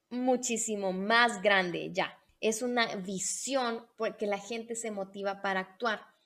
muchísimo 0.10 0.92
más 0.92 1.44
grande 1.44 1.92
ya. 1.94 2.18
Es 2.42 2.64
una 2.64 2.96
visión 2.96 3.86
porque 3.96 4.26
la 4.26 4.40
gente 4.40 4.76
se 4.76 4.90
motiva 4.90 5.44
para 5.44 5.60
actuar. 5.60 6.17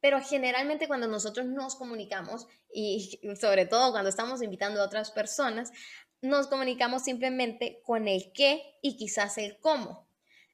Pero 0.00 0.20
generalmente 0.20 0.88
cuando 0.88 1.06
nosotros 1.06 1.46
nos 1.46 1.76
comunicamos, 1.76 2.46
y 2.72 3.20
sobre 3.40 3.66
todo 3.66 3.92
cuando 3.92 4.10
estamos 4.10 4.42
invitando 4.42 4.80
a 4.80 4.86
otras 4.86 5.10
personas, 5.10 5.72
nos 6.20 6.48
comunicamos 6.48 7.04
simplemente 7.04 7.80
con 7.84 8.08
el 8.08 8.32
qué 8.32 8.62
y 8.82 8.96
quizás 8.96 9.38
el 9.38 9.58
cómo. 9.60 10.07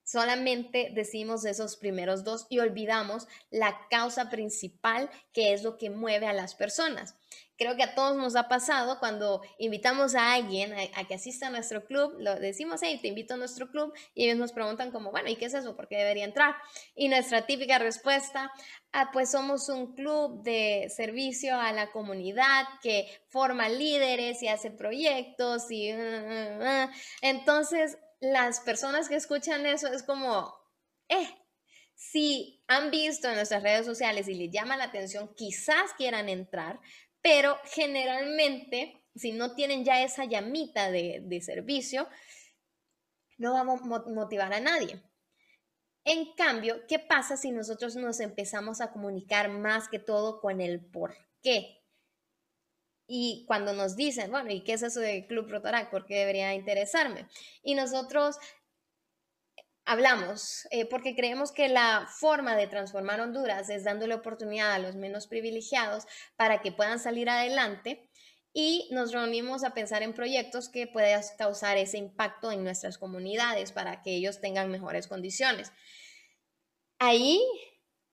Solamente 0.05 0.91
decimos 0.95 1.45
esos 1.47 1.77
primeros 1.77 2.25
dos 2.25 2.47
y 2.51 2.59
olvidamos 2.59 3.27
la 3.51 3.79
causa 3.91 4.29
principal 4.29 5.11
que 5.33 5.55
es 5.55 5.63
lo 5.63 5.79
que 5.79 5.89
mueve 5.89 6.27
a 6.27 6.35
las 6.35 6.55
personas. 6.55 7.17
Creo 7.57 7.77
que 7.77 7.85
a 7.85 7.95
todos 7.95 8.17
nos 8.17 8.35
ha 8.35 8.49
pasado 8.49 8.99
cuando 8.99 9.41
invitamos 9.59 10.17
a 10.17 10.33
alguien 10.33 10.75
a, 10.95 11.05
que 11.07 11.15
asista 11.15 11.47
a 11.47 11.51
nuestro 11.51 11.85
club, 11.85 12.17
lo 12.19 12.35
decimos, 12.35 12.81
hey, 12.83 12.99
te 13.01 13.09
invito 13.09 13.35
a 13.35 13.37
nuestro 13.37 13.71
club 13.71 13.95
y 14.13 14.25
ellos 14.25 14.39
nos 14.39 14.53
preguntan 14.53 14.91
como, 14.91 15.13
bueno, 15.13 15.31
¿y 15.31 15.37
qué 15.37 15.47
es 15.47 15.55
eso? 15.55 15.77
¿Por 15.77 15.87
qué 15.87 15.97
debería 15.97 16.25
entrar? 16.25 16.57
Y 16.97 17.09
nuestra 17.09 17.47
típica 17.47 17.79
respuesta, 17.79 18.51
ah, 18.93 19.11
pues 19.13 19.31
somos 19.31 19.69
un 19.69 19.95
club 19.95 20.43
de 20.43 20.91
servicio 20.95 21.57
a 21.57 21.73
la 21.73 21.93
comunidad 21.93 22.67
que 22.83 23.07
forma 23.29 23.69
líderes 23.69 24.43
y 24.43 24.49
hace 24.49 24.71
proyectos 24.71 25.71
y... 25.71 25.93
Uh, 25.93 25.97
uh, 25.97 26.65
uh". 26.65 26.91
Entonces, 27.23 27.99
las 28.33 28.61
personas 28.61 29.09
que 29.09 29.17
escuchan 29.17 29.67
eso 29.67 29.89
es 29.89 30.03
como, 30.03 30.55
eh, 31.09 31.29
si 31.95 32.63
han 32.67 32.91
visto 32.91 33.29
en 33.29 33.37
nuestras 33.37 33.63
redes 33.63 33.87
sociales 33.87 34.29
y 34.29 34.35
les 34.35 34.51
llama 34.51 34.77
la 34.77 34.85
atención, 34.85 35.35
quizás 35.35 35.93
quieran 35.97 36.29
entrar, 36.29 36.81
pero 37.21 37.57
generalmente, 37.65 39.05
si 39.15 39.33
no 39.33 39.55
tienen 39.55 39.85
ya 39.85 40.03
esa 40.03 40.25
llamita 40.25 40.91
de, 40.91 41.21
de 41.23 41.41
servicio, 41.41 42.09
no 43.39 43.53
vamos 43.53 43.83
a 43.83 44.11
motivar 44.11 44.53
a 44.53 44.61
nadie. 44.61 45.03
En 46.05 46.35
cambio, 46.35 46.87
¿qué 46.87 46.99
pasa 46.99 47.37
si 47.37 47.51
nosotros 47.51 47.97
nos 47.97 48.21
empezamos 48.21 48.81
a 48.81 48.93
comunicar 48.93 49.49
más 49.49 49.89
que 49.89 49.99
todo 49.99 50.41
con 50.41 50.61
el 50.61 50.85
por 50.85 51.17
qué? 51.43 51.84
Y 53.07 53.45
cuando 53.47 53.73
nos 53.73 53.97
dicen, 53.97 54.31
bueno, 54.31 54.51
¿y 54.51 54.65
qué 54.65 54.75
es 54.75 54.83
eso 54.83 55.01
de 55.01 55.27
Club 55.27 55.51
Rotaract? 55.51 55.91
¿Por 55.91 56.07
qué 56.07 56.17
debería 56.17 56.55
interesarme? 56.55 57.27
Y 57.63 57.75
nosotros 57.75 58.39
hablamos, 59.85 60.67
eh, 60.71 60.87
porque 60.87 61.15
creemos 61.15 61.53
que 61.53 61.69
la 61.69 62.09
forma 62.19 62.57
de 62.57 62.67
transformar 62.67 63.21
Honduras 63.21 63.69
es 63.69 63.85
dándole 63.85 64.15
oportunidad 64.15 64.73
a 64.73 64.79
los 64.79 64.97
menos 64.97 65.27
privilegiados 65.27 66.05
para 66.37 66.63
que 66.63 66.73
puedan 66.73 66.99
salir 66.99 67.29
adelante 67.29 68.09
y 68.55 68.89
nos 68.93 69.13
reunimos 69.13 69.65
a 69.65 69.75
pensar 69.75 70.03
en 70.03 70.15
proyectos 70.15 70.69
que 70.69 70.87
puedan 70.87 71.21
causar 71.37 71.77
ese 71.77 71.99
impacto 71.99 72.53
en 72.53 72.63
nuestras 72.65 72.99
comunidades 72.99 73.73
para 73.73 74.01
que 74.03 74.15
ellos 74.15 74.41
tengan 74.41 74.71
mejores 74.71 75.09
condiciones. 75.09 75.73
Ahí 76.99 77.45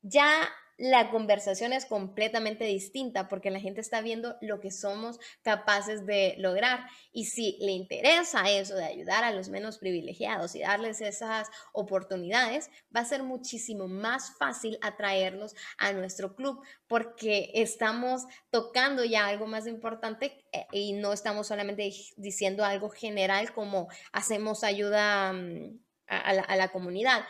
ya 0.01 0.49
la 0.77 1.11
conversación 1.11 1.73
es 1.73 1.85
completamente 1.85 2.65
distinta 2.65 3.27
porque 3.27 3.51
la 3.51 3.59
gente 3.59 3.81
está 3.81 4.01
viendo 4.01 4.35
lo 4.41 4.59
que 4.59 4.71
somos 4.71 5.19
capaces 5.41 6.05
de 6.05 6.35
lograr. 6.37 6.85
Y 7.11 7.25
si 7.25 7.57
le 7.61 7.71
interesa 7.71 8.49
eso 8.49 8.75
de 8.75 8.85
ayudar 8.85 9.23
a 9.23 9.31
los 9.31 9.49
menos 9.49 9.77
privilegiados 9.77 10.55
y 10.55 10.61
darles 10.61 11.01
esas 11.01 11.49
oportunidades, 11.73 12.69
va 12.95 13.01
a 13.01 13.05
ser 13.05 13.23
muchísimo 13.23 13.87
más 13.87 14.37
fácil 14.37 14.77
atraerlos 14.81 15.55
a 15.77 15.93
nuestro 15.93 16.35
club 16.35 16.63
porque 16.87 17.51
estamos 17.53 18.23
tocando 18.49 19.03
ya 19.03 19.27
algo 19.27 19.47
más 19.47 19.67
importante 19.67 20.43
eh, 20.51 20.65
y 20.71 20.93
no 20.93 21.13
estamos 21.13 21.47
solamente 21.47 21.91
diciendo 22.17 22.65
algo 22.65 22.89
general 22.89 23.53
como 23.53 23.87
hacemos 24.11 24.63
ayuda 24.63 25.33
mm, 25.33 25.79
a 26.07 26.55
la 26.57 26.67
comunidad 26.73 27.23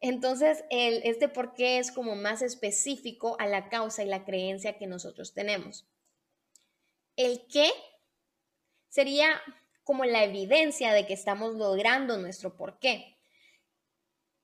entonces, 0.00 0.64
el, 0.70 1.02
este 1.04 1.28
por 1.28 1.54
qué 1.54 1.78
es 1.78 1.90
como 1.90 2.14
más 2.14 2.42
específico 2.42 3.36
a 3.40 3.46
la 3.46 3.68
causa 3.68 4.02
y 4.04 4.06
la 4.06 4.24
creencia 4.24 4.78
que 4.78 4.86
nosotros 4.86 5.34
tenemos. 5.34 5.88
El 7.16 7.46
qué 7.48 7.70
sería 8.88 9.40
como 9.82 10.04
la 10.04 10.22
evidencia 10.22 10.92
de 10.92 11.06
que 11.06 11.14
estamos 11.14 11.54
logrando 11.54 12.16
nuestro 12.18 12.56
por 12.56 12.78
qué. 12.78 13.17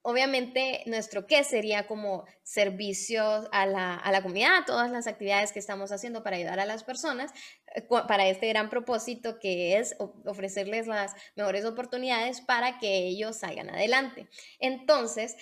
Obviamente, 0.06 0.82
nuestro 0.84 1.26
qué 1.26 1.44
sería 1.44 1.86
como 1.86 2.26
servicios 2.42 3.48
a 3.52 3.64
la, 3.64 3.94
a 3.94 4.12
la 4.12 4.20
comunidad, 4.22 4.66
todas 4.66 4.90
las 4.90 5.06
actividades 5.06 5.50
que 5.50 5.58
estamos 5.58 5.92
haciendo 5.92 6.22
para 6.22 6.36
ayudar 6.36 6.60
a 6.60 6.66
las 6.66 6.84
personas, 6.84 7.32
eh, 7.74 7.86
para 7.88 8.28
este 8.28 8.46
gran 8.48 8.68
propósito 8.68 9.38
que 9.38 9.78
es 9.78 9.96
ofrecerles 10.26 10.86
las 10.86 11.14
mejores 11.36 11.64
oportunidades 11.64 12.42
para 12.42 12.78
que 12.78 13.06
ellos 13.06 13.38
salgan 13.38 13.70
adelante. 13.70 14.28
Entonces, 14.58 15.38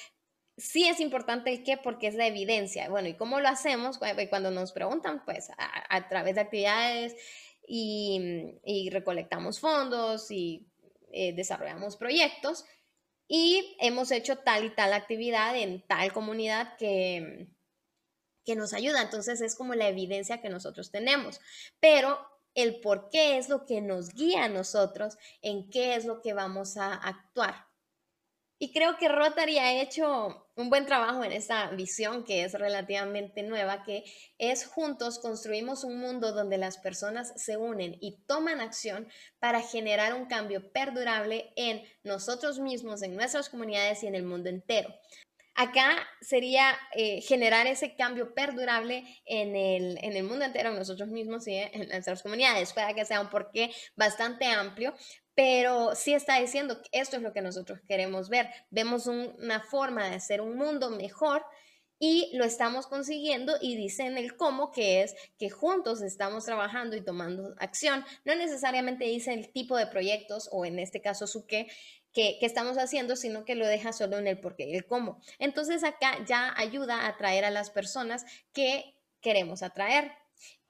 sí 0.56 0.86
es 0.86 1.00
importante 1.00 1.50
el 1.52 1.64
qué 1.64 1.76
porque 1.76 2.06
es 2.06 2.14
la 2.14 2.28
evidencia. 2.28 2.88
Bueno, 2.88 3.08
¿y 3.08 3.14
cómo 3.14 3.40
lo 3.40 3.48
hacemos? 3.48 3.98
Cuando 4.30 4.52
nos 4.52 4.70
preguntan, 4.70 5.24
pues 5.24 5.50
a, 5.58 6.08
través 6.08 6.36
de 6.36 6.40
actividades 6.40 7.16
y, 7.66 8.88
recolectamos 8.92 9.58
fondos 9.58 10.30
y 10.30 10.68
eh, 11.10 11.32
desarrollamos 11.32 11.96
proyectos 11.96 12.64
y 13.34 13.78
hemos 13.80 14.10
hecho 14.10 14.36
tal 14.36 14.66
y 14.66 14.68
tal 14.74 14.92
actividad 14.92 15.56
en 15.56 15.80
tal 15.86 16.12
comunidad 16.12 16.76
que, 16.76 17.48
que 18.44 18.56
nos 18.56 18.74
ayuda. 18.74 19.00
Entonces 19.00 19.40
es 19.40 19.56
como 19.56 19.74
la 19.74 19.88
evidencia 19.88 20.42
que 20.42 20.50
nosotros 20.50 20.90
tenemos. 20.90 21.40
Pero 21.80 22.20
el 22.54 22.78
por 22.80 23.08
qué 23.08 23.38
es 23.38 23.48
lo 23.48 23.64
que 23.64 23.80
nos 23.80 24.12
guía 24.12 24.44
a 24.44 24.48
nosotros 24.50 25.16
en 25.40 25.70
qué 25.70 25.94
es 25.94 26.04
lo 26.04 26.20
que 26.20 26.34
vamos 26.34 26.76
a 26.76 26.92
actuar. 26.92 27.71
Y 28.62 28.70
creo 28.70 28.96
que 28.96 29.08
Rotary 29.08 29.58
ha 29.58 29.82
hecho 29.82 30.46
un 30.54 30.70
buen 30.70 30.86
trabajo 30.86 31.24
en 31.24 31.32
esta 31.32 31.68
visión 31.70 32.22
que 32.22 32.44
es 32.44 32.52
relativamente 32.52 33.42
nueva, 33.42 33.82
que 33.82 34.04
es 34.38 34.66
juntos 34.66 35.18
construimos 35.18 35.82
un 35.82 35.98
mundo 35.98 36.30
donde 36.30 36.58
las 36.58 36.78
personas 36.78 37.32
se 37.34 37.56
unen 37.56 37.96
y 38.00 38.24
toman 38.28 38.60
acción 38.60 39.08
para 39.40 39.62
generar 39.62 40.14
un 40.14 40.26
cambio 40.26 40.70
perdurable 40.70 41.52
en 41.56 41.82
nosotros 42.04 42.60
mismos, 42.60 43.02
en 43.02 43.16
nuestras 43.16 43.48
comunidades 43.48 44.04
y 44.04 44.06
en 44.06 44.14
el 44.14 44.22
mundo 44.22 44.48
entero. 44.48 44.94
Acá 45.54 45.96
sería 46.20 46.78
eh, 46.94 47.20
generar 47.20 47.66
ese 47.66 47.94
cambio 47.94 48.32
perdurable 48.32 49.04
en 49.26 49.54
el, 49.54 49.98
en 50.02 50.16
el, 50.16 50.22
mundo 50.22 50.46
entero, 50.46 50.70
en 50.70 50.76
nosotros 50.76 51.08
mismos 51.10 51.46
y 51.46 51.56
en 51.56 51.88
nuestras 51.88 52.22
comunidades. 52.22 52.72
Puede 52.72 52.94
que 52.94 53.04
sea 53.04 53.20
un 53.20 53.28
porqué 53.28 53.70
bastante 53.94 54.46
amplio, 54.46 54.94
pero 55.34 55.94
sí 55.94 56.14
está 56.14 56.38
diciendo 56.38 56.82
que 56.82 57.00
esto 57.00 57.16
es 57.16 57.22
lo 57.22 57.32
que 57.32 57.42
nosotros 57.42 57.80
queremos 57.88 58.28
ver. 58.28 58.48
Vemos 58.70 59.06
una 59.06 59.60
forma 59.60 60.08
de 60.08 60.16
hacer 60.16 60.40
un 60.40 60.56
mundo 60.56 60.90
mejor 60.90 61.44
y 61.98 62.30
lo 62.36 62.44
estamos 62.44 62.88
consiguiendo 62.88 63.54
y 63.60 63.76
dicen 63.76 64.18
el 64.18 64.36
cómo, 64.36 64.72
que 64.72 65.02
es 65.02 65.14
que 65.38 65.50
juntos 65.50 66.02
estamos 66.02 66.44
trabajando 66.44 66.96
y 66.96 67.04
tomando 67.04 67.54
acción. 67.58 68.04
No 68.24 68.34
necesariamente 68.34 69.04
dice 69.04 69.32
el 69.32 69.52
tipo 69.52 69.76
de 69.76 69.86
proyectos 69.86 70.48
o 70.50 70.64
en 70.64 70.80
este 70.80 71.00
caso 71.00 71.28
su 71.28 71.46
qué, 71.46 71.68
que, 72.12 72.38
estamos 72.42 72.76
haciendo, 72.76 73.14
sino 73.14 73.44
que 73.44 73.54
lo 73.54 73.66
deja 73.68 73.92
solo 73.92 74.18
en 74.18 74.26
el 74.26 74.40
por 74.40 74.56
qué 74.56 74.68
y 74.68 74.74
el 74.74 74.84
cómo. 74.84 75.20
Entonces 75.38 75.84
acá 75.84 76.18
ya 76.26 76.52
ayuda 76.56 77.02
a 77.02 77.08
atraer 77.08 77.44
a 77.44 77.50
las 77.50 77.70
personas 77.70 78.24
que 78.52 78.96
queremos 79.20 79.62
atraer. 79.62 80.10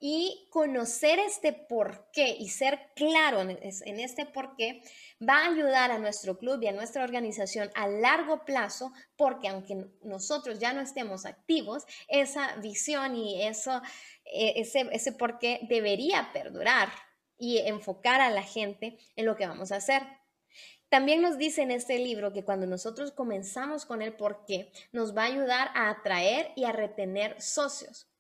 Y 0.05 0.49
conocer 0.51 1.21
este 1.21 1.53
por 1.53 2.11
qué 2.13 2.35
y 2.37 2.49
ser 2.49 2.91
claro 2.97 3.41
en, 3.41 3.57
este 4.01 4.27
por 4.27 4.57
qué 4.57 4.83
va 5.21 5.45
a 5.45 5.51
ayudar 5.53 5.93
a 5.93 6.01
nuestro 6.01 6.39
club 6.39 6.61
y 6.61 6.67
a 6.67 6.73
nuestra 6.73 7.05
organización 7.05 7.71
a 7.77 7.87
largo 7.87 8.45
plazo, 8.45 8.93
porque 9.17 9.47
aunque 9.47 9.87
nosotros 10.03 10.59
ya 10.59 10.73
no 10.73 10.81
estemos 10.81 11.25
activos, 11.25 11.85
esa 12.09 12.57
visión 12.57 13.15
y 13.15 13.47
eso, 13.47 13.81
e, 14.25 14.61
ese, 14.61 14.89
ese 14.91 15.13
por 15.13 15.39
qué 15.39 15.61
debería 15.69 16.31
perdurar 16.33 16.89
y 17.39 17.59
enfocar 17.59 18.21
a 18.21 18.31
la 18.31 18.43
gente 18.43 18.99
en 19.15 19.25
lo 19.25 19.37
que 19.37 19.47
vamos 19.47 19.71
a 19.71 19.77
hacer. 19.77 20.03
También 20.89 21.23
nos 21.23 21.39
dice 21.39 21.63
en 21.63 21.71
este 21.71 21.99
libro 21.99 22.33
que 22.33 22.45
cuando 22.45 22.67
nosotros 22.67 23.13
comenzamos 23.13 23.87
con 23.87 24.03
el 24.03 24.15
por 24.15 24.45
qué, 24.47 24.73
nos 24.91 25.17
va 25.17 25.23
a 25.23 25.27
ayudar 25.27 25.71
a 25.75 25.91
atraer 25.91 26.51
y 26.57 26.65
a 26.65 26.73
retener 26.73 27.41
socios, 27.41 28.12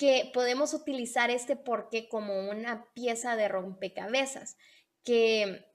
que 0.00 0.30
podemos 0.32 0.72
utilizar 0.72 1.30
este 1.30 1.56
por 1.56 1.90
qué 1.90 2.08
como 2.08 2.48
una 2.48 2.86
pieza 2.94 3.36
de 3.36 3.48
rompecabezas, 3.48 4.56
que 5.04 5.66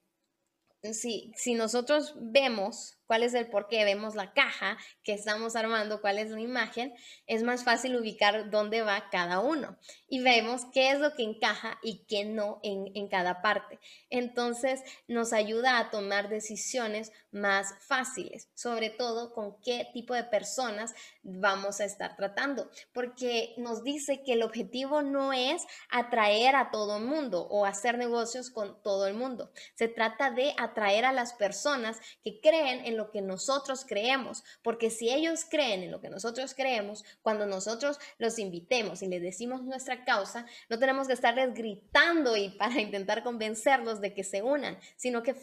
si, 0.93 1.31
si 1.35 1.53
nosotros 1.53 2.15
vemos 2.17 2.97
cuál 3.05 3.21
es 3.21 3.35
el 3.35 3.47
por 3.51 3.67
qué, 3.67 3.85
vemos 3.85 4.15
la 4.15 4.33
caja 4.33 4.79
que 5.03 5.13
estamos 5.13 5.55
armando, 5.55 6.01
cuál 6.01 6.17
es 6.17 6.31
la 6.31 6.41
imagen, 6.41 6.91
es 7.27 7.43
más 7.43 7.63
fácil 7.63 7.95
ubicar 7.97 8.49
dónde 8.49 8.81
va 8.81 9.11
cada 9.11 9.41
uno 9.41 9.77
y 10.07 10.21
vemos 10.21 10.63
qué 10.73 10.89
es 10.89 10.99
lo 10.99 11.13
que 11.13 11.21
encaja 11.21 11.77
y 11.83 12.05
qué 12.07 12.25
no 12.25 12.59
en, 12.63 12.91
en 12.95 13.07
cada 13.07 13.43
parte. 13.43 13.79
Entonces 14.09 14.81
nos 15.07 15.33
ayuda 15.33 15.77
a 15.77 15.91
tomar 15.91 16.29
decisiones 16.29 17.11
más 17.35 17.75
fáciles, 17.81 18.49
sobre 18.55 18.89
todo 18.89 19.33
con 19.33 19.59
qué 19.61 19.87
tipo 19.93 20.13
de 20.13 20.23
personas 20.23 20.95
vamos 21.21 21.81
a 21.81 21.85
estar 21.85 22.15
tratando, 22.15 22.71
porque 22.93 23.53
nos 23.57 23.83
dice 23.83 24.23
que 24.23 24.33
el 24.33 24.43
objetivo 24.43 25.01
no 25.01 25.33
es 25.33 25.65
atraer 25.89 26.55
a 26.55 26.71
todo 26.71 26.97
el 26.97 27.03
mundo 27.03 27.45
o 27.49 27.65
hacer 27.65 27.97
negocios 27.97 28.49
con 28.49 28.81
todo 28.81 29.05
el 29.07 29.15
mundo. 29.15 29.51
Se 29.75 29.87
trata 29.87 30.31
de 30.31 30.53
atraer 30.57 31.03
a 31.05 31.11
las 31.11 31.33
personas 31.33 31.97
que 32.23 32.39
creen 32.39 32.85
en 32.85 32.95
lo 32.95 33.11
que 33.11 33.21
nosotros 33.21 33.85
creemos, 33.85 34.43
porque 34.63 34.89
si 34.89 35.09
ellos 35.09 35.45
creen 35.49 35.83
en 35.83 35.91
lo 35.91 35.99
que 35.99 36.09
nosotros 36.09 36.53
creemos, 36.55 37.03
cuando 37.21 37.45
nosotros 37.45 37.99
los 38.17 38.39
invitemos 38.39 39.01
y 39.01 39.07
les 39.07 39.21
decimos 39.21 39.61
nuestra 39.61 40.05
causa, 40.05 40.45
no 40.69 40.79
tenemos 40.79 41.07
que 41.07 41.13
estarles 41.13 41.53
gritando 41.53 42.37
y 42.37 42.49
para 42.51 42.79
intentar 42.79 43.23
convencerlos 43.23 43.99
de 43.99 44.13
que 44.13 44.23
se 44.23 44.41
unan, 44.41 44.79
sino 44.95 45.21
que 45.21 45.35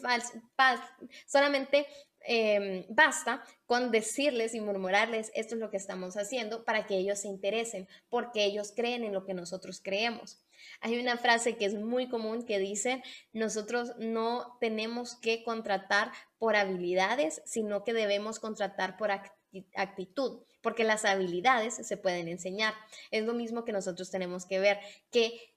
solamente 1.27 1.82
Em, 2.25 2.85
basta 2.87 3.43
con 3.65 3.91
decirles 3.91 4.55
y 4.55 4.61
murmurarles 4.61 5.29
esto 5.35 5.55
es 5.55 5.61
lo 5.61 5.69
que 5.69 5.77
estamos 5.77 6.15
haciendo 6.15 6.63
para 6.63 6.85
que 6.87 6.95
ellos 6.95 7.19
se 7.19 7.27
interesen, 7.27 7.87
porque 8.09 8.45
ellos 8.45 8.71
creen 8.73 9.03
en 9.03 9.13
lo 9.13 9.25
que 9.25 9.33
nosotros 9.33 9.81
creemos. 9.83 10.41
Hay 10.79 10.97
una 10.99 11.17
frase 11.17 11.57
que 11.57 11.65
es 11.65 11.73
muy 11.73 12.07
común 12.07 12.45
que 12.45 12.59
dice, 12.59 13.03
nosotros 13.33 13.91
no 13.97 14.57
tenemos 14.61 15.15
que 15.15 15.43
contratar 15.43 16.11
por 16.37 16.55
habilidades, 16.55 17.41
sino 17.45 17.83
que 17.83 17.93
debemos 17.93 18.39
contratar 18.39 18.95
por 18.95 19.11
actitud, 19.75 20.43
porque 20.61 20.85
las 20.85 21.03
habilidades 21.03 21.75
se 21.75 21.97
pueden 21.97 22.29
enseñar. 22.29 22.73
Es 23.11 23.25
lo 23.25 23.33
mismo 23.33 23.65
que 23.65 23.73
nosotros 23.73 24.09
tenemos 24.09 24.45
que 24.45 24.59
ver, 24.59 24.79
que 25.11 25.52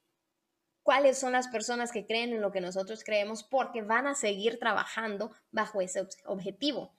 cuáles 0.87 1.17
son 1.17 1.33
las 1.33 1.49
personas 1.49 1.91
que 1.91 2.05
creen 2.05 2.31
en 2.31 2.39
lo 2.39 2.53
que 2.53 2.61
nosotros 2.61 3.03
creemos 3.03 3.43
porque 3.43 3.81
van 3.81 4.07
a 4.07 4.15
seguir 4.15 4.57
trabajando 4.57 5.33
bajo 5.51 5.81
ese 5.81 6.07
objetivo. 6.23 6.95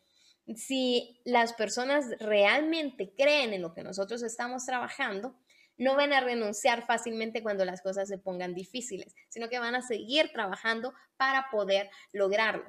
Si 0.56 1.22
las 1.24 1.54
personas 1.54 2.04
realmente 2.20 3.14
creen 3.16 3.54
en 3.54 3.62
lo 3.62 3.72
que 3.72 3.82
nosotros 3.82 4.22
estamos 4.22 4.66
trabajando, 4.66 5.38
no 5.78 5.96
van 5.96 6.12
a 6.12 6.20
renunciar 6.20 6.84
fácilmente 6.84 7.42
cuando 7.42 7.64
las 7.64 7.80
cosas 7.80 8.08
se 8.08 8.18
pongan 8.18 8.52
difíciles, 8.52 9.14
sino 9.30 9.48
que 9.48 9.58
van 9.58 9.74
a 9.74 9.80
seguir 9.80 10.32
trabajando 10.34 10.92
para 11.16 11.46
poder 11.50 11.88
lograrlo. 12.12 12.66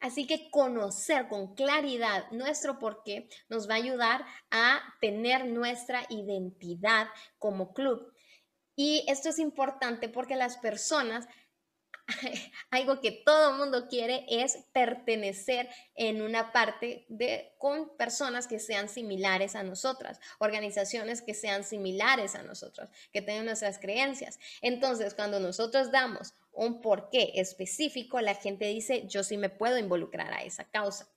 Así 0.00 0.26
que 0.26 0.50
conocer 0.50 1.28
con 1.28 1.54
claridad 1.54 2.28
nuestro 2.32 2.80
porqué 2.80 3.28
nos 3.48 3.70
va 3.70 3.74
a 3.74 3.76
ayudar 3.76 4.24
a 4.50 4.82
tener 5.00 5.46
nuestra 5.46 6.04
identidad 6.10 7.06
como 7.38 7.72
club 7.72 8.13
y 8.76 9.04
esto 9.08 9.28
es 9.28 9.38
importante 9.38 10.08
porque 10.08 10.36
las 10.36 10.56
personas, 10.56 11.28
algo 12.70 13.00
que 13.00 13.12
todo 13.12 13.54
mundo 13.54 13.88
quiere 13.88 14.26
es 14.28 14.58
pertenecer 14.72 15.68
en 15.94 16.22
una 16.22 16.52
parte 16.52 17.06
de, 17.08 17.54
con 17.58 17.96
personas 17.96 18.46
que 18.46 18.58
sean 18.58 18.88
similares 18.88 19.54
a 19.54 19.62
nosotras, 19.62 20.20
organizaciones 20.38 21.22
que 21.22 21.34
sean 21.34 21.64
similares 21.64 22.34
a 22.34 22.42
nosotros, 22.42 22.88
que 23.12 23.22
tengan 23.22 23.46
nuestras 23.46 23.78
creencias. 23.78 24.38
Entonces, 24.60 25.14
cuando 25.14 25.38
nosotros 25.38 25.92
damos 25.92 26.34
un 26.52 26.80
porqué 26.80 27.32
específico, 27.34 28.20
la 28.20 28.34
gente 28.34 28.66
dice, 28.66 29.06
yo 29.06 29.22
sí 29.22 29.36
me 29.36 29.50
puedo 29.50 29.78
involucrar 29.78 30.32
a 30.32 30.42
esa 30.42 30.64
causa. 30.64 31.08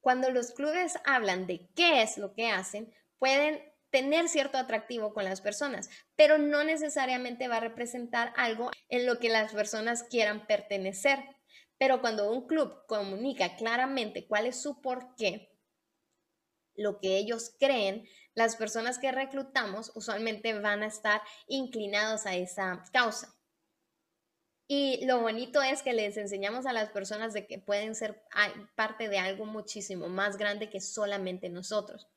Cuando 0.00 0.30
los 0.30 0.50
clubes 0.50 0.94
hablan 1.04 1.46
de 1.46 1.68
qué 1.74 2.02
es 2.02 2.18
lo 2.18 2.34
que 2.34 2.50
hacen, 2.50 2.92
pueden 3.18 3.71
tener 3.92 4.28
cierto 4.28 4.58
atractivo 4.58 5.12
con 5.12 5.24
las 5.24 5.40
personas, 5.40 5.90
pero 6.16 6.38
no 6.38 6.64
necesariamente 6.64 7.46
va 7.46 7.58
a 7.58 7.60
representar 7.60 8.32
algo 8.36 8.70
en 8.88 9.06
lo 9.06 9.20
que 9.20 9.28
las 9.28 9.52
personas 9.52 10.02
quieran 10.04 10.46
pertenecer. 10.46 11.20
Pero 11.78 12.00
cuando 12.00 12.32
un 12.32 12.46
club 12.46 12.86
comunica 12.86 13.54
claramente 13.56 14.26
cuál 14.26 14.46
es 14.46 14.60
su 14.60 14.80
porqué, 14.80 15.50
lo 16.74 17.00
que 17.00 17.18
ellos 17.18 17.54
creen, 17.60 18.08
las 18.34 18.56
personas 18.56 18.98
que 18.98 19.12
reclutamos 19.12 19.92
usualmente 19.94 20.58
van 20.58 20.82
a 20.82 20.86
estar 20.86 21.20
inclinados 21.46 22.24
a 22.24 22.34
esa 22.34 22.82
causa. 22.92 23.34
Y 24.68 25.04
lo 25.04 25.20
bonito 25.20 25.60
es 25.60 25.82
que 25.82 25.92
les 25.92 26.16
enseñamos 26.16 26.64
a 26.64 26.72
las 26.72 26.88
personas 26.90 27.34
de 27.34 27.46
que 27.46 27.58
pueden 27.58 27.94
ser 27.94 28.24
parte 28.74 29.10
de 29.10 29.18
algo 29.18 29.44
muchísimo 29.44 30.08
más 30.08 30.38
grande 30.38 30.70
que 30.70 30.80
solamente 30.80 31.50
nosotros 31.50 32.11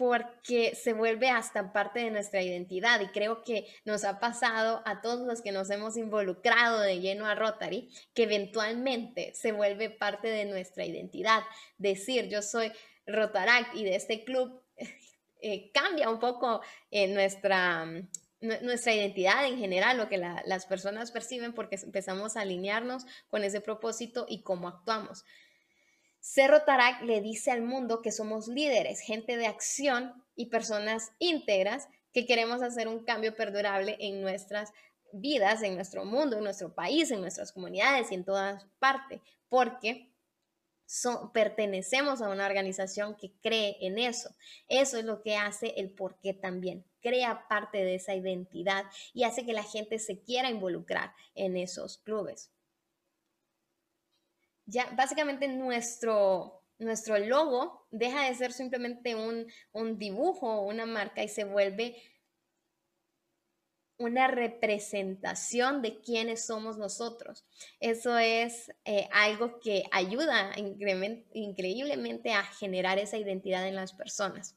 porque 0.00 0.74
se 0.74 0.94
vuelve 0.94 1.28
hasta 1.28 1.74
parte 1.74 2.00
de 2.00 2.10
nuestra 2.10 2.40
identidad 2.40 3.02
y 3.02 3.08
creo 3.08 3.42
que 3.42 3.66
nos 3.84 4.04
ha 4.04 4.18
pasado 4.18 4.80
a 4.86 5.02
todos 5.02 5.26
los 5.26 5.42
que 5.42 5.52
nos 5.52 5.68
hemos 5.68 5.98
involucrado 5.98 6.80
de 6.80 7.00
lleno 7.00 7.26
a 7.26 7.34
Rotary, 7.34 7.90
que 8.14 8.22
eventualmente 8.22 9.34
se 9.34 9.52
vuelve 9.52 9.90
parte 9.90 10.28
de 10.28 10.46
nuestra 10.46 10.86
identidad. 10.86 11.42
Decir 11.76 12.30
yo 12.30 12.40
soy 12.40 12.72
Rotaract 13.06 13.74
y 13.74 13.84
de 13.84 13.94
este 13.94 14.24
club 14.24 14.62
eh, 15.42 15.70
cambia 15.74 16.08
un 16.08 16.18
poco 16.18 16.62
eh, 16.90 17.06
nuestra, 17.06 17.84
nuestra 18.40 18.94
identidad 18.94 19.44
en 19.44 19.58
general, 19.58 19.98
lo 19.98 20.08
que 20.08 20.16
las 20.16 20.64
personas 20.64 21.12
perciben 21.12 21.52
porque 21.52 21.76
empezamos 21.76 22.38
a 22.38 22.40
alinearnos 22.40 23.04
con 23.28 23.44
ese 23.44 23.60
propósito 23.60 24.24
y 24.26 24.44
cómo 24.44 24.66
actuamos. 24.66 25.26
Cerro 26.20 26.64
Tarak 26.64 27.02
le 27.02 27.22
dice 27.22 27.50
al 27.50 27.62
mundo 27.62 28.02
que 28.02 28.12
somos 28.12 28.46
líderes, 28.46 29.00
gente 29.00 29.38
de 29.38 29.46
acción 29.46 30.12
y 30.36 30.46
personas 30.46 31.12
íntegras 31.18 31.88
que 32.12 32.26
queremos 32.26 32.62
hacer 32.62 32.88
un 32.88 33.04
cambio 33.04 33.34
perdurable 33.34 33.96
en 34.00 34.20
nuestras 34.20 34.70
vidas, 35.12 35.62
en 35.62 35.76
nuestro 35.76 36.04
mundo, 36.04 36.36
en 36.36 36.44
nuestro 36.44 36.74
país, 36.74 37.10
en 37.10 37.22
nuestras 37.22 37.52
comunidades 37.52 38.12
y 38.12 38.16
en 38.16 38.24
todas 38.24 38.66
partes, 38.78 39.22
porque 39.48 40.10
pertenecemos 41.32 42.20
a 42.20 42.28
una 42.28 42.46
organización 42.46 43.16
que 43.16 43.32
cree 43.40 43.78
en 43.80 43.98
eso. 43.98 44.34
Eso 44.68 44.98
es 44.98 45.04
lo 45.04 45.22
que 45.22 45.36
hace 45.36 45.72
el 45.78 45.90
porqué 45.90 46.34
también. 46.34 46.84
Crea 47.00 47.46
parte 47.48 47.78
de 47.78 47.94
esa 47.94 48.14
identidad 48.14 48.84
y 49.14 49.24
hace 49.24 49.46
que 49.46 49.54
la 49.54 49.62
gente 49.62 49.98
se 49.98 50.20
quiera 50.20 50.50
involucrar 50.50 51.14
en 51.34 51.56
esos 51.56 51.98
clubes 51.98 52.50
ya 54.70 54.88
básicamente 54.96 55.48
nuestro, 55.48 56.62
nuestro 56.78 57.18
logo 57.18 57.86
deja 57.90 58.24
de 58.28 58.34
ser 58.34 58.52
simplemente 58.52 59.14
un, 59.14 59.46
un 59.72 59.98
dibujo, 59.98 60.62
una 60.62 60.86
marca 60.86 61.22
y 61.22 61.28
se 61.28 61.44
vuelve 61.44 61.96
una 63.98 64.28
representación 64.28 65.82
de 65.82 66.00
quiénes 66.00 66.46
somos 66.46 66.78
nosotros. 66.78 67.44
Eso 67.80 68.16
es 68.16 68.72
eh, 68.86 69.06
algo 69.12 69.60
que 69.60 69.84
ayuda 69.92 70.52
increíblemente 70.56 72.32
a 72.32 72.42
generar 72.44 72.98
esa 72.98 73.18
identidad 73.18 73.68
en 73.68 73.74
las 73.74 73.92
personas. 73.92 74.56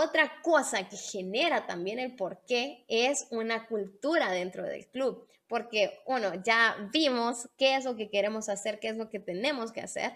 Otra 0.00 0.42
cosa 0.42 0.88
que 0.88 0.96
genera 0.96 1.66
también 1.66 1.98
el 1.98 2.14
porqué 2.14 2.84
es 2.86 3.26
una 3.32 3.66
cultura 3.66 4.30
dentro 4.30 4.62
del 4.62 4.86
club, 4.86 5.26
porque, 5.48 5.98
bueno, 6.06 6.40
ya 6.44 6.88
vimos 6.92 7.48
qué 7.58 7.74
es 7.74 7.84
lo 7.84 7.96
que 7.96 8.08
queremos 8.08 8.48
hacer, 8.48 8.78
qué 8.78 8.90
es 8.90 8.96
lo 8.96 9.10
que 9.10 9.18
tenemos 9.18 9.72
que 9.72 9.80
hacer, 9.80 10.14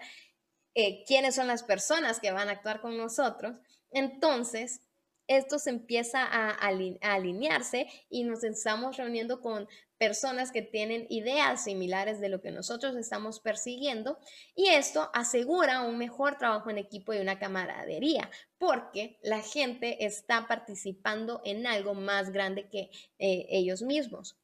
eh, 0.73 1.03
quiénes 1.05 1.35
son 1.35 1.47
las 1.47 1.63
personas 1.63 2.21
que 2.21 2.31
van 2.31 2.47
a 2.47 2.53
actuar 2.53 2.79
con 2.79 2.95
nosotros. 2.95 3.57
Entonces, 3.91 4.79
esto 5.27 5.59
se 5.59 5.69
empieza 5.69 6.23
a, 6.23 6.49
alinearse 6.51 7.87
y 8.09 8.23
nos 8.23 8.43
estamos 8.43 8.97
reuniendo 8.97 9.41
con 9.41 9.67
personas 9.97 10.51
que 10.51 10.61
tienen 10.61 11.05
ideas 11.09 11.63
similares 11.63 12.19
de 12.19 12.29
lo 12.29 12.41
que 12.41 12.51
nosotros 12.51 12.95
estamos 12.95 13.39
persiguiendo 13.39 14.17
y 14.55 14.69
esto 14.69 15.09
asegura 15.13 15.81
un 15.81 15.97
mejor 15.97 16.37
trabajo 16.37 16.69
en 16.69 16.77
equipo 16.77 17.13
y 17.13 17.19
una 17.19 17.39
camaradería 17.39 18.29
porque 18.57 19.17
la 19.21 19.39
gente 19.41 20.05
está 20.05 20.47
participando 20.47 21.41
en 21.45 21.65
algo 21.67 21.93
más 21.93 22.31
grande 22.31 22.67
que 22.69 22.89
eh, 23.19 23.45
ellos 23.49 23.81
mismos. 23.81 24.37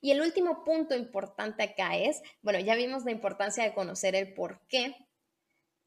Y 0.00 0.12
el 0.12 0.20
último 0.20 0.64
punto 0.64 0.94
importante 0.94 1.62
acá 1.62 1.96
es, 1.96 2.22
bueno, 2.40 2.60
ya 2.60 2.74
vimos 2.74 3.04
la 3.04 3.10
importancia 3.10 3.64
de 3.64 3.74
conocer 3.74 4.14
el 4.14 4.32
por 4.32 4.60
qué, 4.68 4.94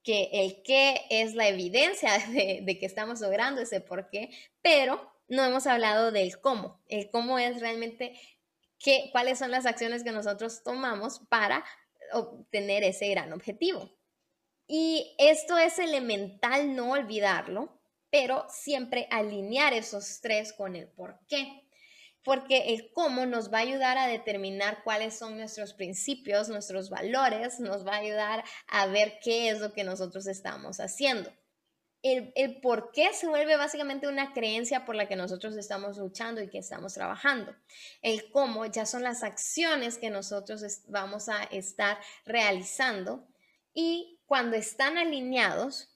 que 0.05 0.29
el 0.31 0.61
qué 0.61 1.01
es 1.09 1.33
la 1.33 1.49
evidencia 1.49 2.11
de, 2.29 2.77
que 2.79 2.85
estamos 2.85 3.19
logrando 3.19 3.59
ese 3.59 3.81
por 3.81 4.09
qué, 4.09 4.29
pero 4.61 5.11
no 5.27 5.43
hemos 5.43 5.67
hablado 5.67 6.11
del 6.11 6.39
cómo. 6.39 6.79
El 6.87 7.09
cómo 7.09 7.39
es 7.39 7.59
realmente 7.59 8.17
qué, 8.79 9.09
cuáles 9.11 9.39
son 9.39 9.51
las 9.51 9.65
acciones 9.65 10.03
que 10.03 10.11
nosotros 10.11 10.63
tomamos 10.63 11.19
para 11.27 11.65
obtener 12.13 12.83
ese 12.83 13.09
gran 13.09 13.33
objetivo. 13.33 13.91
Y 14.67 15.15
esto 15.17 15.57
es 15.57 15.79
elemental 15.79 16.75
no 16.75 16.91
olvidarlo, 16.91 17.81
pero 18.11 18.45
siempre 18.49 19.07
alinear 19.09 19.73
esos 19.73 20.21
tres 20.21 20.53
con 20.53 20.75
el 20.75 20.87
por 20.87 21.19
qué. 21.27 21.64
Porque 22.25 22.73
el 22.73 22.91
cómo 22.91 23.27
nos 23.27 23.53
va 23.53 23.59
a 23.59 23.61
ayudar 23.61 23.99
a 23.99 24.07
determinar 24.07 24.83
cuáles 24.83 25.17
son 25.17 25.37
nuestros 25.37 25.73
principios, 25.73 26.49
nuestros 26.49 26.89
valores, 26.89 27.59
nos 27.59 27.85
va 27.85 27.93
a 27.93 27.99
ayudar 27.99 28.43
a 28.67 28.87
ver 28.87 29.19
qué 29.23 29.49
es 29.49 29.61
lo 29.61 29.71
que 29.71 29.83
nosotros 29.83 30.25
estamos 30.25 30.79
haciendo. 30.79 31.31
El, 32.01 32.33
el, 32.35 32.59
por 32.61 32.91
qué 32.91 33.13
se 33.13 33.27
vuelve 33.27 33.55
básicamente 33.57 34.07
una 34.07 34.33
creencia 34.33 34.85
por 34.85 34.95
la 34.95 35.07
que 35.07 35.15
nosotros 35.15 35.55
estamos 35.55 35.97
luchando 35.97 36.41
y 36.41 36.49
que 36.49 36.57
estamos 36.57 36.95
trabajando. 36.95 37.55
El 38.01 38.29
cómo 38.31 38.65
ya 38.65 38.87
son 38.87 39.03
las 39.03 39.23
acciones 39.23 39.97
que 39.99 40.09
nosotros 40.09 40.63
vamos 40.87 41.29
a 41.29 41.43
estar 41.43 41.99
realizando 42.25 43.27
y 43.73 44.19
cuando 44.25 44.55
están 44.55 44.97
alineados, 44.97 45.94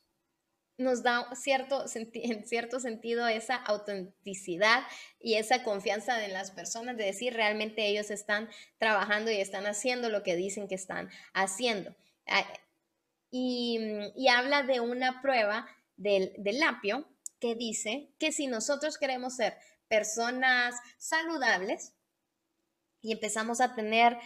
nos 0.80 1.04
da 1.04 1.30
cierto, 1.36 1.86
en 1.94 2.46
cierto 2.46 2.80
sentido 2.80 3.28
esa 3.28 3.56
autenticidad 3.56 4.84
y 5.20 5.36
esa 5.36 5.64
confianza 5.64 6.18
de 6.18 6.30
las 6.30 6.52
personas 6.52 6.98
de 6.98 7.04
decir 7.04 7.34
realmente 7.34 7.88
ellos 7.88 8.10
están 8.10 8.50
trabajando 8.78 9.30
y 9.30 9.36
están 9.36 9.68
haciendo 9.68 10.10
lo 10.10 10.24
que 10.24 10.36
dicen 10.36 10.68
que 10.68 10.76
están 10.76 11.10
haciendo. 11.34 11.94
Ah, 12.26 12.46
y, 13.30 14.28
habla 14.30 14.64
de 14.64 14.80
una 14.80 15.22
prueba 15.22 15.68
del, 15.98 16.34
del 16.38 16.64
apio 16.64 17.06
que 17.40 17.56
dice 17.56 18.10
que 18.18 18.32
si 18.32 18.48
nosotros 18.48 18.98
queremos 18.98 19.36
ser 19.36 19.58
personas 19.88 20.76
saludables 20.98 21.94
y 23.02 23.12
empezamos 23.12 23.62
a 23.62 23.76
tener 23.76 24.18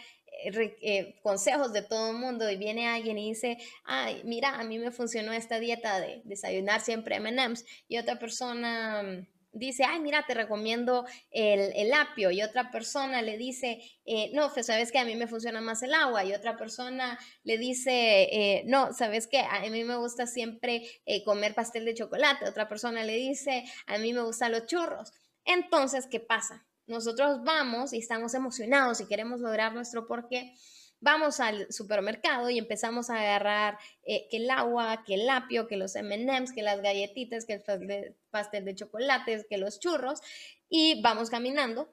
eh, 0.42 0.76
eh, 0.82 1.20
consejos 1.22 1.72
de 1.72 1.82
todo 1.82 2.10
el 2.10 2.16
mundo 2.16 2.50
y 2.50 2.56
viene 2.56 2.88
alguien 2.88 3.18
y 3.18 3.30
dice, 3.30 3.58
ay, 3.84 4.20
mira, 4.24 4.58
a 4.58 4.64
mí 4.64 4.78
me 4.78 4.90
funcionó 4.90 5.32
esta 5.32 5.58
dieta 5.58 6.00
de 6.00 6.22
desayunar 6.24 6.80
siempre 6.80 7.16
M&M's 7.16 7.64
y 7.88 7.98
otra 7.98 8.18
persona 8.18 9.02
mm, 9.02 9.26
dice, 9.52 9.84
ay, 9.84 10.00
mira, 10.00 10.24
te 10.26 10.34
recomiendo 10.34 11.06
el, 11.30 11.72
el 11.74 11.92
apio 11.92 12.30
y 12.30 12.42
otra 12.42 12.70
persona 12.70 13.22
le 13.22 13.38
dice, 13.38 13.80
eh, 14.04 14.30
no, 14.34 14.50
sabes 14.50 14.90
que 14.90 14.98
a 14.98 15.04
mí 15.04 15.14
me 15.14 15.28
funciona 15.28 15.60
más 15.60 15.82
el 15.82 15.94
agua 15.94 16.24
y 16.24 16.34
otra 16.34 16.56
persona 16.56 17.18
le 17.44 17.56
dice, 17.56 18.64
no, 18.66 18.92
sabes 18.92 19.26
que 19.26 19.38
a 19.38 19.60
mí 19.70 19.84
me 19.84 19.96
gusta 19.96 20.26
siempre 20.26 20.82
comer 21.24 21.54
pastel 21.54 21.84
de 21.84 21.94
chocolate, 21.94 22.48
otra 22.48 22.68
persona 22.68 23.04
le 23.04 23.14
dice, 23.14 23.64
a 23.86 23.98
mí 23.98 24.12
me 24.12 24.22
gustan 24.22 24.52
los 24.52 24.66
churros. 24.66 25.12
Entonces, 25.44 26.06
¿qué 26.10 26.20
pasa? 26.20 26.66
Nosotros 26.86 27.42
vamos 27.44 27.92
y 27.92 27.98
estamos 27.98 28.34
emocionados 28.34 29.00
y 29.00 29.06
queremos 29.06 29.40
lograr 29.40 29.72
nuestro 29.72 30.06
porqué, 30.06 30.54
vamos 31.00 31.38
al 31.40 31.70
supermercado 31.70 32.48
y 32.50 32.58
empezamos 32.58 33.10
a 33.10 33.20
agarrar 33.20 33.78
eh, 34.04 34.26
que 34.30 34.38
el 34.38 34.50
agua, 34.50 35.04
que 35.06 35.14
el 35.14 35.28
apio, 35.28 35.66
que 35.66 35.76
los 35.76 35.94
MMs, 35.94 36.52
que 36.52 36.62
las 36.62 36.80
galletitas, 36.80 37.44
que 37.44 37.54
el 37.54 38.16
pastel 38.30 38.64
de 38.64 38.74
chocolates, 38.74 39.46
que 39.48 39.58
los 39.58 39.80
churros, 39.80 40.20
y 40.68 41.02
vamos 41.02 41.30
caminando 41.30 41.92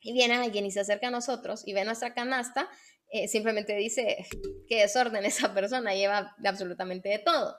y 0.00 0.12
viene 0.12 0.34
alguien 0.34 0.66
y 0.66 0.70
se 0.70 0.80
acerca 0.80 1.08
a 1.08 1.10
nosotros 1.10 1.66
y 1.66 1.72
ve 1.72 1.84
nuestra 1.84 2.14
canasta, 2.14 2.68
eh, 3.10 3.28
simplemente 3.28 3.74
dice 3.74 4.26
qué 4.68 4.82
desorden 4.82 5.24
esa 5.24 5.54
persona, 5.54 5.94
lleva 5.94 6.36
absolutamente 6.44 7.08
de 7.08 7.18
todo. 7.18 7.56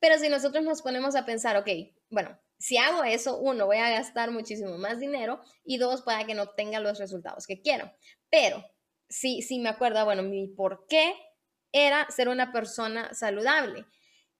Pero 0.00 0.18
si 0.18 0.28
nosotros 0.28 0.64
nos 0.64 0.82
ponemos 0.82 1.14
a 1.14 1.24
pensar, 1.24 1.56
ok, 1.56 1.68
bueno, 2.10 2.36
si 2.62 2.76
hago 2.76 3.02
eso, 3.02 3.38
uno, 3.38 3.66
voy 3.66 3.78
a 3.78 3.90
gastar 3.90 4.30
muchísimo 4.30 4.78
más 4.78 5.00
dinero 5.00 5.40
y 5.64 5.78
dos, 5.78 6.02
para 6.02 6.24
que 6.24 6.34
no 6.34 6.50
tenga 6.50 6.78
los 6.78 7.00
resultados 7.00 7.44
que 7.44 7.60
quiero. 7.60 7.92
Pero 8.30 8.64
si, 9.08 9.42
si 9.42 9.58
me 9.58 9.68
acuerdo, 9.68 10.04
bueno, 10.04 10.22
mi 10.22 10.46
por 10.46 10.86
qué 10.86 11.12
era 11.72 12.08
ser 12.08 12.28
una 12.28 12.52
persona 12.52 13.12
saludable. 13.14 13.84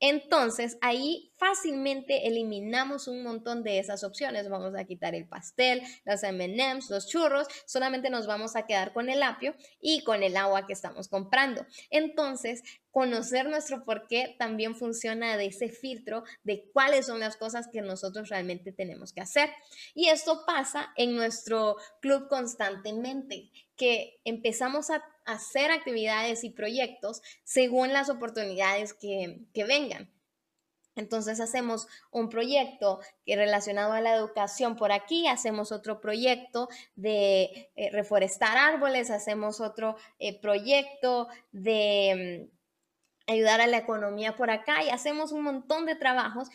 Entonces, 0.05 0.79
ahí 0.81 1.33
fácilmente 1.37 2.27
eliminamos 2.27 3.07
un 3.07 3.23
montón 3.23 3.63
de 3.63 3.79
esas 3.79 4.03
opciones. 4.03 4.49
Vamos 4.49 4.75
a 4.75 4.83
quitar 4.83 5.15
el 5.15 5.29
pastel, 5.29 5.81
las 6.05 6.25
MMs, 6.25 6.91
los 6.91 7.07
churros, 7.07 7.47
solamente 7.67 8.11
nos 8.11 8.27
vamos 8.27 8.57
a 8.57 8.67
quedar 8.67 8.93
con 8.93 9.09
el 9.09 9.23
apio 9.23 9.55
y 9.81 10.03
con 10.03 10.25
el 10.25 10.37
agua 10.37 10.67
que 10.67 10.73
estamos 10.73 11.07
comprando. 11.07 11.65
Entonces, 11.89 12.65
conocer 12.91 13.49
nuestro 13.49 13.85
por 13.85 14.09
qué 14.09 14.35
también 14.41 14.75
funciona 14.75 15.37
de 15.37 15.47
ese 15.47 15.69
filtro 15.69 16.25
de 16.43 16.69
cuáles 16.73 17.07
son 17.07 17.21
las 17.21 17.37
cosas 17.37 17.69
que 17.73 17.81
nosotros 17.81 18.29
realmente 18.29 18.73
tenemos 18.73 19.13
que 19.13 19.21
hacer. 19.21 19.51
Y 19.95 20.09
esto 20.09 20.43
pasa 20.45 20.93
en 20.97 21.15
nuestro 21.15 21.77
club 22.01 22.27
constantemente, 22.27 23.53
que 23.77 24.21
empezamos 24.25 24.91
a 24.91 25.03
hacer 25.25 25.71
actividades 25.71 26.45
y 26.45 26.51
proyectos 26.51 27.23
según 27.45 27.93
las 27.93 28.11
oportunidades 28.11 28.93
que, 28.95 29.41
vengan. 29.55 30.11
Entonces 30.95 31.41
hacemos 31.41 31.89
un 32.11 32.29
proyecto 32.29 33.01
relacionado 33.27 33.93
a 33.95 34.03
la 34.03 34.15
educación 34.15 34.77
por 34.77 34.93
aquí, 34.93 35.27
hacemos 35.27 35.73
otro 35.73 36.01
proyecto 36.01 36.69
de 36.97 37.71
eh, 37.77 37.91
reforestar 37.93 38.59
árboles, 38.59 39.11
hacemos 39.11 39.61
otro 39.61 39.97
eh, 40.19 40.39
proyecto 40.39 41.29
de 41.51 42.49
mm, 43.27 43.33
ayudar 43.33 43.63
a 43.63 43.67
la 43.67 43.79
economía 43.79 44.37
por 44.37 44.51
acá 44.51 44.83
y 44.85 44.91
hacemos 44.91 45.33
un 45.33 45.45
montón 45.45 45.87
de 45.87 45.95
trabajos, 45.95 46.49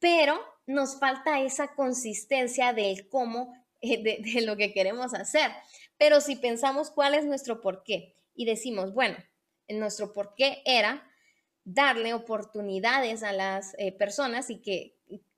pero 0.00 0.40
nos 0.66 0.98
falta 0.98 1.40
esa 1.40 1.74
consistencia 1.76 2.72
del 2.72 3.08
cómo, 3.08 3.54
eh, 3.80 4.02
de 4.02 4.40
lo 4.40 4.56
que 4.56 4.72
queremos 4.72 5.14
hacer. 5.14 5.52
Pero 5.98 6.20
si 6.20 6.36
pensamos 6.36 6.90
cuál 6.90 7.14
es 7.14 7.24
nuestro 7.24 7.60
porqué 7.60 8.14
y 8.34 8.44
decimos, 8.44 8.92
bueno, 8.92 9.16
nuestro 9.68 10.12
porqué 10.12 10.62
era 10.64 11.08
darle 11.64 12.12
oportunidades 12.12 13.22
a 13.22 13.32
las 13.32 13.74
eh, 13.78 13.92
personas 13.92 14.50
y 14.50 14.60
que 14.60 14.94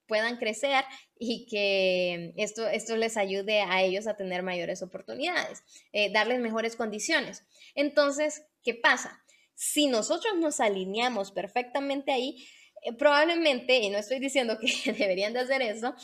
puedan 0.06 0.36
crecer 0.36 0.84
y 1.18 1.46
que 1.46 2.32
esto, 2.36 2.66
esto 2.68 2.96
les 2.96 3.16
ayude 3.16 3.60
a 3.60 3.82
ellos 3.82 4.06
a 4.06 4.16
tener 4.16 4.42
mayores 4.42 4.82
oportunidades, 4.82 5.62
eh, 5.92 6.12
darles 6.12 6.40
mejores 6.40 6.76
condiciones. 6.76 7.44
Entonces, 7.74 8.44
¿qué 8.62 8.74
pasa? 8.74 9.22
Si 9.54 9.86
nosotros 9.86 10.34
nos 10.36 10.60
alineamos 10.60 11.32
perfectamente 11.32 12.12
ahí, 12.12 12.46
eh, 12.82 12.92
probablemente, 12.92 13.78
y 13.78 13.90
no 13.90 13.98
estoy 13.98 14.18
diciendo 14.18 14.58
que 14.58 14.92
deberían 14.92 15.32
de 15.32 15.40
hacer 15.40 15.62
eso, 15.62 15.94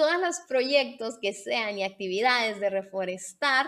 todos 0.00 0.18
los 0.18 0.40
proyectos 0.48 1.18
que 1.20 1.34
sean 1.34 1.78
y 1.78 1.84
actividades 1.84 2.58
de 2.58 2.70
reforestar 2.70 3.66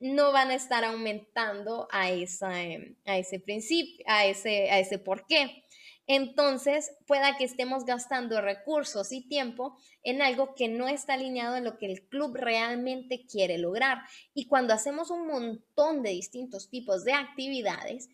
no 0.00 0.32
van 0.32 0.50
a 0.50 0.56
estar 0.56 0.84
aumentando 0.84 1.86
a, 1.92 2.10
esa, 2.10 2.60
em, 2.60 2.96
a 3.04 3.16
ese 3.16 3.38
principio, 3.38 4.04
a 4.08 4.26
ese, 4.26 4.72
a 4.72 4.80
ese 4.80 4.98
por 4.98 5.24
qué. 5.28 5.62
Entonces, 6.08 6.90
pueda 7.06 7.36
que 7.36 7.44
estemos 7.44 7.84
gastando 7.84 8.40
recursos 8.40 9.12
y 9.12 9.28
tiempo 9.28 9.78
en 10.02 10.20
algo 10.20 10.56
que 10.56 10.66
no 10.66 10.88
está 10.88 11.14
alineado 11.14 11.54
en 11.54 11.62
lo 11.62 11.78
que 11.78 11.86
el 11.86 12.08
club 12.08 12.34
realmente 12.34 13.24
quiere 13.30 13.56
lograr. 13.56 13.98
Y 14.34 14.48
cuando 14.48 14.74
hacemos 14.74 15.12
un 15.12 15.28
montón 15.28 16.02
de 16.02 16.10
distintos 16.10 16.70
tipos 16.70 17.04
de 17.04 17.12
actividades, 17.12 18.08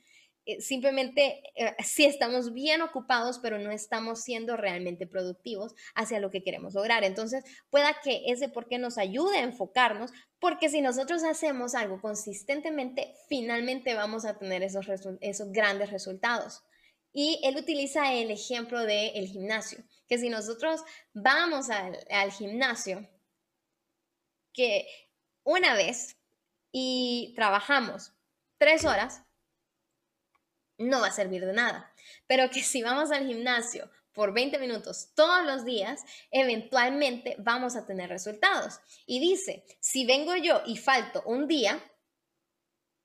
simplemente 0.60 1.42
eh, 1.54 1.74
sí 1.82 2.04
estamos 2.04 2.52
bien 2.52 2.82
ocupados, 2.82 3.38
pero 3.38 3.58
no 3.58 3.70
estamos 3.70 4.22
siendo 4.22 4.56
realmente 4.56 5.06
productivos 5.06 5.74
hacia 5.94 6.20
lo 6.20 6.30
que 6.30 6.42
queremos 6.42 6.74
lograr. 6.74 7.04
Entonces, 7.04 7.44
pueda 7.70 7.96
que 8.02 8.22
ese 8.26 8.48
por 8.48 8.68
qué 8.68 8.78
nos 8.78 8.98
ayude 8.98 9.38
a 9.38 9.42
enfocarnos, 9.42 10.12
porque 10.38 10.68
si 10.68 10.80
nosotros 10.80 11.24
hacemos 11.24 11.74
algo 11.74 12.00
consistentemente, 12.00 13.14
finalmente 13.28 13.94
vamos 13.94 14.24
a 14.24 14.38
tener 14.38 14.62
esos, 14.62 14.86
esos 15.20 15.52
grandes 15.52 15.90
resultados. 15.90 16.62
Y 17.12 17.40
él 17.44 17.56
utiliza 17.56 18.12
el 18.12 18.30
ejemplo 18.30 18.80
del 18.84 19.26
gimnasio, 19.28 19.78
que 20.08 20.18
si 20.18 20.28
nosotros 20.28 20.82
vamos 21.12 21.70
al, 21.70 21.96
al 22.10 22.32
gimnasio, 22.32 23.08
que 24.52 24.86
una 25.44 25.74
vez 25.74 26.16
y 26.72 27.32
trabajamos 27.36 28.12
tres 28.58 28.84
horas, 28.84 29.23
no 30.78 31.00
va 31.00 31.08
a 31.08 31.12
servir 31.12 31.44
de 31.44 31.52
nada. 31.52 31.92
Pero 32.26 32.50
que 32.50 32.62
si 32.62 32.82
vamos 32.82 33.10
al 33.10 33.26
gimnasio 33.26 33.90
por 34.12 34.32
20 34.32 34.58
minutos 34.58 35.10
todos 35.14 35.44
los 35.44 35.64
días, 35.64 36.02
eventualmente 36.30 37.36
vamos 37.38 37.76
a 37.76 37.86
tener 37.86 38.08
resultados. 38.08 38.80
Y 39.06 39.20
dice, 39.20 39.64
si 39.80 40.06
vengo 40.06 40.36
yo 40.36 40.62
y 40.66 40.76
falto 40.76 41.22
un 41.26 41.48
día, 41.48 41.82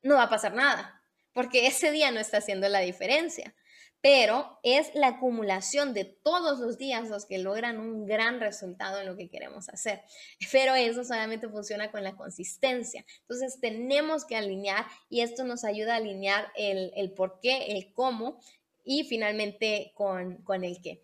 no 0.01 0.15
va 0.15 0.23
a 0.23 0.29
pasar 0.29 0.53
nada, 0.53 1.03
porque 1.33 1.67
ese 1.67 1.91
día 1.91 2.11
no 2.11 2.19
está 2.19 2.37
haciendo 2.37 2.69
la 2.69 2.79
diferencia 2.79 3.53
pero 4.01 4.59
es 4.63 4.93
la 4.95 5.07
acumulación 5.07 5.93
de 5.93 6.05
todos 6.05 6.59
los 6.59 6.77
días 6.77 7.09
los 7.09 7.25
que 7.25 7.37
logran 7.37 7.79
un 7.79 8.05
gran 8.05 8.39
resultado 8.39 8.99
en 8.99 9.07
lo 9.07 9.17
que 9.17 9.29
queremos 9.29 9.67
hacer. 9.69 10.01
Pero 10.51 10.73
eso 10.75 11.03
solamente 11.03 11.49
funciona 11.49 11.91
con 11.91 12.03
la 12.03 12.15
consistencia. 12.15 13.05
Entonces 13.21 13.59
tenemos 13.59 14.25
que 14.25 14.37
alinear 14.37 14.85
y 15.09 15.21
esto 15.21 15.43
nos 15.43 15.65
ayuda 15.65 15.93
a 15.93 15.97
alinear 15.97 16.47
el, 16.55 17.11
por 17.11 17.39
qué, 17.41 17.73
el 17.73 17.91
cómo 17.93 18.39
y 18.85 19.03
finalmente 19.03 19.91
con, 19.95 20.37
con 20.43 20.63
el 20.63 20.81
qué. 20.81 21.03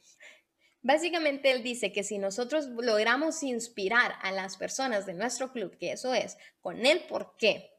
Básicamente 0.82 1.52
él 1.52 1.64
dice 1.64 1.92
que 1.92 2.04
si 2.04 2.20
nosotros 2.20 2.68
logramos 2.68 3.42
inspirar 3.42 4.14
a 4.22 4.32
las 4.32 4.56
personas 4.56 5.06
de 5.06 5.16
nuestro 5.16 5.52
club, 5.52 5.76
que 5.78 5.92
eso 5.92 6.14
es 6.14 6.38
con 6.62 6.86
el 6.86 7.00
por 7.08 7.36
qué, 7.38 7.72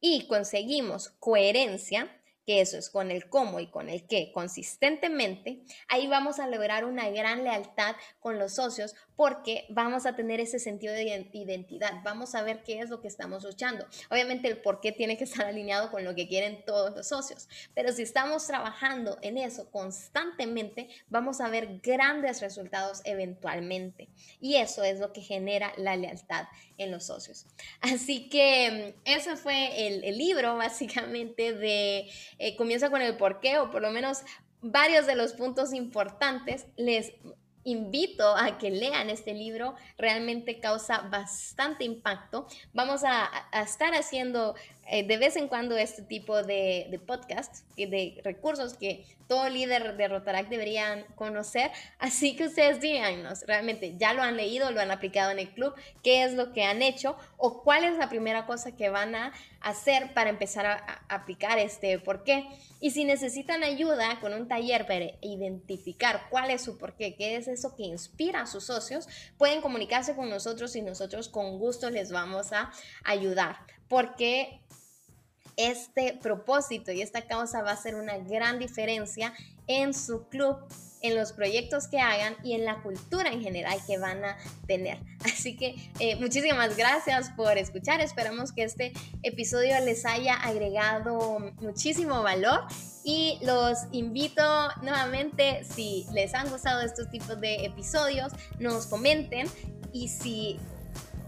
y 0.00 0.28
conseguimos 0.28 1.10
coherencia, 1.18 2.15
que 2.46 2.60
eso 2.60 2.78
es 2.78 2.88
con 2.88 3.10
el 3.10 3.28
cómo 3.28 3.60
y 3.60 3.66
con 3.66 3.88
el 3.88 4.06
qué 4.06 4.30
consistentemente, 4.32 5.62
ahí 5.88 6.06
vamos 6.06 6.38
a 6.38 6.46
lograr 6.46 6.84
una 6.84 7.10
gran 7.10 7.44
lealtad 7.44 7.96
con 8.20 8.38
los 8.38 8.54
socios 8.54 8.94
porque 9.16 9.66
vamos 9.70 10.06
a 10.06 10.14
tener 10.14 10.40
ese 10.40 10.58
sentido 10.58 10.94
de 10.94 11.26
identidad, 11.32 12.02
vamos 12.04 12.34
a 12.34 12.42
ver 12.42 12.62
qué 12.62 12.80
es 12.80 12.90
lo 12.90 13.00
que 13.00 13.08
estamos 13.08 13.44
luchando. 13.44 13.86
Obviamente 14.10 14.48
el 14.48 14.58
por 14.58 14.80
qué 14.80 14.92
tiene 14.92 15.16
que 15.16 15.24
estar 15.24 15.46
alineado 15.46 15.90
con 15.90 16.04
lo 16.04 16.14
que 16.14 16.28
quieren 16.28 16.64
todos 16.64 16.94
los 16.94 17.08
socios, 17.08 17.48
pero 17.74 17.92
si 17.92 18.02
estamos 18.02 18.46
trabajando 18.46 19.18
en 19.22 19.38
eso 19.38 19.70
constantemente, 19.70 20.88
vamos 21.08 21.40
a 21.40 21.48
ver 21.48 21.80
grandes 21.82 22.40
resultados 22.40 23.00
eventualmente. 23.04 24.08
Y 24.40 24.56
eso 24.56 24.84
es 24.84 25.00
lo 25.00 25.12
que 25.12 25.22
genera 25.22 25.72
la 25.76 25.96
lealtad 25.96 26.46
en 26.78 26.90
los 26.90 27.06
socios. 27.06 27.46
Así 27.80 28.28
que 28.28 28.94
mm, 28.96 29.00
ese 29.04 29.36
fue 29.36 29.86
el, 29.86 30.16
libro 30.16 30.56
básicamente 30.56 31.52
de, 31.52 32.08
eh, 32.38 32.56
comienza 32.56 32.90
con 32.90 33.02
el 33.02 33.16
por 33.16 33.40
qué 33.40 33.58
o 33.58 33.70
por 33.70 33.82
lo 33.82 33.90
menos 33.90 34.22
varios 34.60 35.06
de 35.06 35.16
los 35.16 35.32
puntos 35.32 35.72
importantes. 35.72 36.66
Les 36.76 37.12
invito 37.66 38.36
a 38.36 38.58
que 38.58 38.70
lean 38.70 39.10
este 39.10 39.34
libro, 39.34 39.74
realmente 39.98 40.60
causa 40.60 41.00
bastante 41.10 41.84
impacto. 41.84 42.46
Vamos 42.72 43.02
a, 43.04 43.28
estar 43.52 43.92
haciendo 43.94 44.54
eh, 44.88 45.06
de 45.06 45.18
vez 45.18 45.36
en 45.36 45.48
cuando 45.48 45.76
este 45.76 46.02
tipo 46.02 46.42
de, 46.42 46.86
de 46.90 46.98
podcasts, 46.98 47.64
de 47.76 48.20
recursos 48.24 48.74
que 48.74 49.04
todo 49.26 49.48
líder 49.48 49.96
de 49.96 50.08
Rotaract 50.08 50.48
deberían 50.48 51.04
conocer. 51.14 51.70
Así 51.98 52.36
que 52.36 52.46
ustedes 52.46 52.80
díganos, 52.80 53.42
realmente, 53.46 53.96
¿ya 53.96 54.12
lo 54.12 54.22
han 54.22 54.36
leído, 54.36 54.70
lo 54.70 54.80
han 54.80 54.90
aplicado 54.90 55.30
en 55.30 55.38
el 55.38 55.50
club? 55.50 55.74
¿Qué 56.02 56.22
es 56.22 56.34
lo 56.34 56.52
que 56.52 56.64
han 56.64 56.82
hecho? 56.82 57.16
¿O 57.36 57.62
cuál 57.62 57.84
es 57.84 57.96
la 57.96 58.08
primera 58.08 58.46
cosa 58.46 58.76
que 58.76 58.88
van 58.88 59.14
a 59.14 59.32
hacer 59.60 60.14
para 60.14 60.30
empezar 60.30 60.66
a, 60.66 61.04
aplicar 61.08 61.58
este 61.58 61.98
por 61.98 62.24
qué? 62.24 62.46
Y 62.80 62.90
si 62.90 63.04
necesitan 63.04 63.64
ayuda 63.64 64.20
con 64.20 64.32
un 64.32 64.48
taller 64.48 64.86
para 64.86 65.06
identificar 65.20 66.26
cuál 66.30 66.50
es 66.50 66.62
su 66.62 66.78
por 66.78 66.94
qué, 66.94 67.16
qué 67.16 67.36
es 67.36 67.48
eso 67.48 67.74
que 67.74 67.84
inspira 67.84 68.42
a 68.42 68.46
sus 68.46 68.64
socios, 68.64 69.08
pueden 69.38 69.60
comunicarse 69.60 70.14
con 70.14 70.30
nosotros 70.30 70.76
y 70.76 70.82
nosotros 70.82 71.28
con 71.28 71.58
gusto 71.58 71.90
les 71.90 72.12
vamos 72.12 72.52
a 72.52 72.70
ayudar. 73.04 73.56
Porque 73.88 74.60
este 75.56 76.18
propósito 76.20 76.92
y 76.92 77.02
esta 77.02 77.22
causa 77.22 77.62
va 77.62 77.70
a 77.70 77.74
hacer 77.74 77.94
una 77.94 78.18
gran 78.18 78.58
diferencia 78.58 79.32
en 79.66 79.94
su 79.94 80.28
club, 80.28 80.58
en 81.02 81.14
los 81.14 81.32
proyectos 81.32 81.88
que 81.88 81.98
hagan 81.98 82.36
y 82.44 82.54
en 82.54 82.64
la 82.64 82.82
cultura 82.82 83.30
en 83.30 83.42
general 83.42 83.78
que 83.86 83.98
van 83.98 84.24
a 84.24 84.36
tener. 84.66 84.98
Así 85.24 85.56
que 85.56 85.74
eh, 85.98 86.16
muchísimas 86.16 86.76
gracias 86.76 87.30
por 87.30 87.56
escuchar. 87.58 88.00
Esperamos 88.00 88.52
que 88.52 88.64
este 88.64 88.92
episodio 89.22 89.78
les 89.80 90.04
haya 90.04 90.34
agregado 90.34 91.38
muchísimo 91.60 92.22
valor 92.22 92.64
y 93.04 93.38
los 93.42 93.78
invito 93.92 94.42
nuevamente, 94.82 95.64
si 95.64 96.06
les 96.12 96.34
han 96.34 96.50
gustado 96.50 96.82
estos 96.82 97.08
tipos 97.10 97.40
de 97.40 97.64
episodios, 97.64 98.32
nos 98.58 98.86
comenten 98.86 99.48
y 99.92 100.08
si 100.08 100.58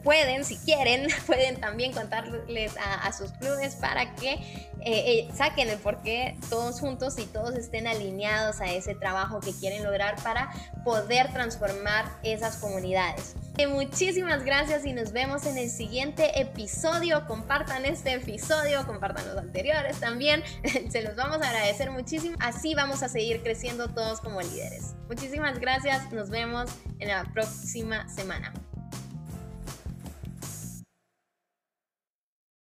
pueden, 0.09 0.43
si 0.43 0.57
quieren, 0.57 1.07
pueden 1.27 1.61
también 1.61 1.93
contarles 1.93 2.73
a, 2.79 3.13
sus 3.13 3.31
clubes 3.33 3.75
para 3.75 4.15
que 4.15 4.33
eh, 4.33 4.39
eh, 4.87 5.29
saquen 5.37 5.69
el 5.69 5.77
porqué 5.77 6.35
todos 6.49 6.81
juntos 6.81 7.19
y 7.19 7.27
todos 7.27 7.55
estén 7.57 7.87
alineados 7.87 8.63
a 8.63 8.73
ese 8.73 8.95
trabajo 8.95 9.41
que 9.41 9.53
quieren 9.53 9.85
lograr 9.85 10.17
para 10.23 10.51
poder 10.83 11.31
transformar 11.35 12.07
esas 12.23 12.57
comunidades. 12.57 13.35
Eh, 13.59 13.67
muchísimas 13.67 14.47
gracias 14.47 14.87
y 14.87 14.95
nos 14.95 15.13
vemos 15.13 15.45
en 15.45 15.59
el 15.59 15.69
siguiente 15.69 16.41
episodio. 16.41 17.27
Compartan 17.27 17.85
este 17.85 18.15
episodio, 18.15 18.87
compartan 18.87 19.29
los 19.29 19.37
anteriores 19.37 20.01
también. 20.01 20.43
Se 20.89 21.03
los 21.03 21.17
vamos 21.17 21.43
a 21.43 21.51
agradecer 21.51 21.91
muchísimo. 21.91 22.35
Así 22.41 22.75
vamos 22.75 23.03
a 23.03 23.11
seguir 23.11 23.43
creciendo 23.43 23.89
todos 23.89 24.23
como 24.23 24.41
líderes. 24.41 24.95
Muchísimas 25.07 25.59
gracias. 25.59 26.11
Nos 26.13 26.31
vemos 26.31 26.71
en 26.99 27.09
la 27.09 27.25
próxima 27.35 28.09
semana. 28.09 28.55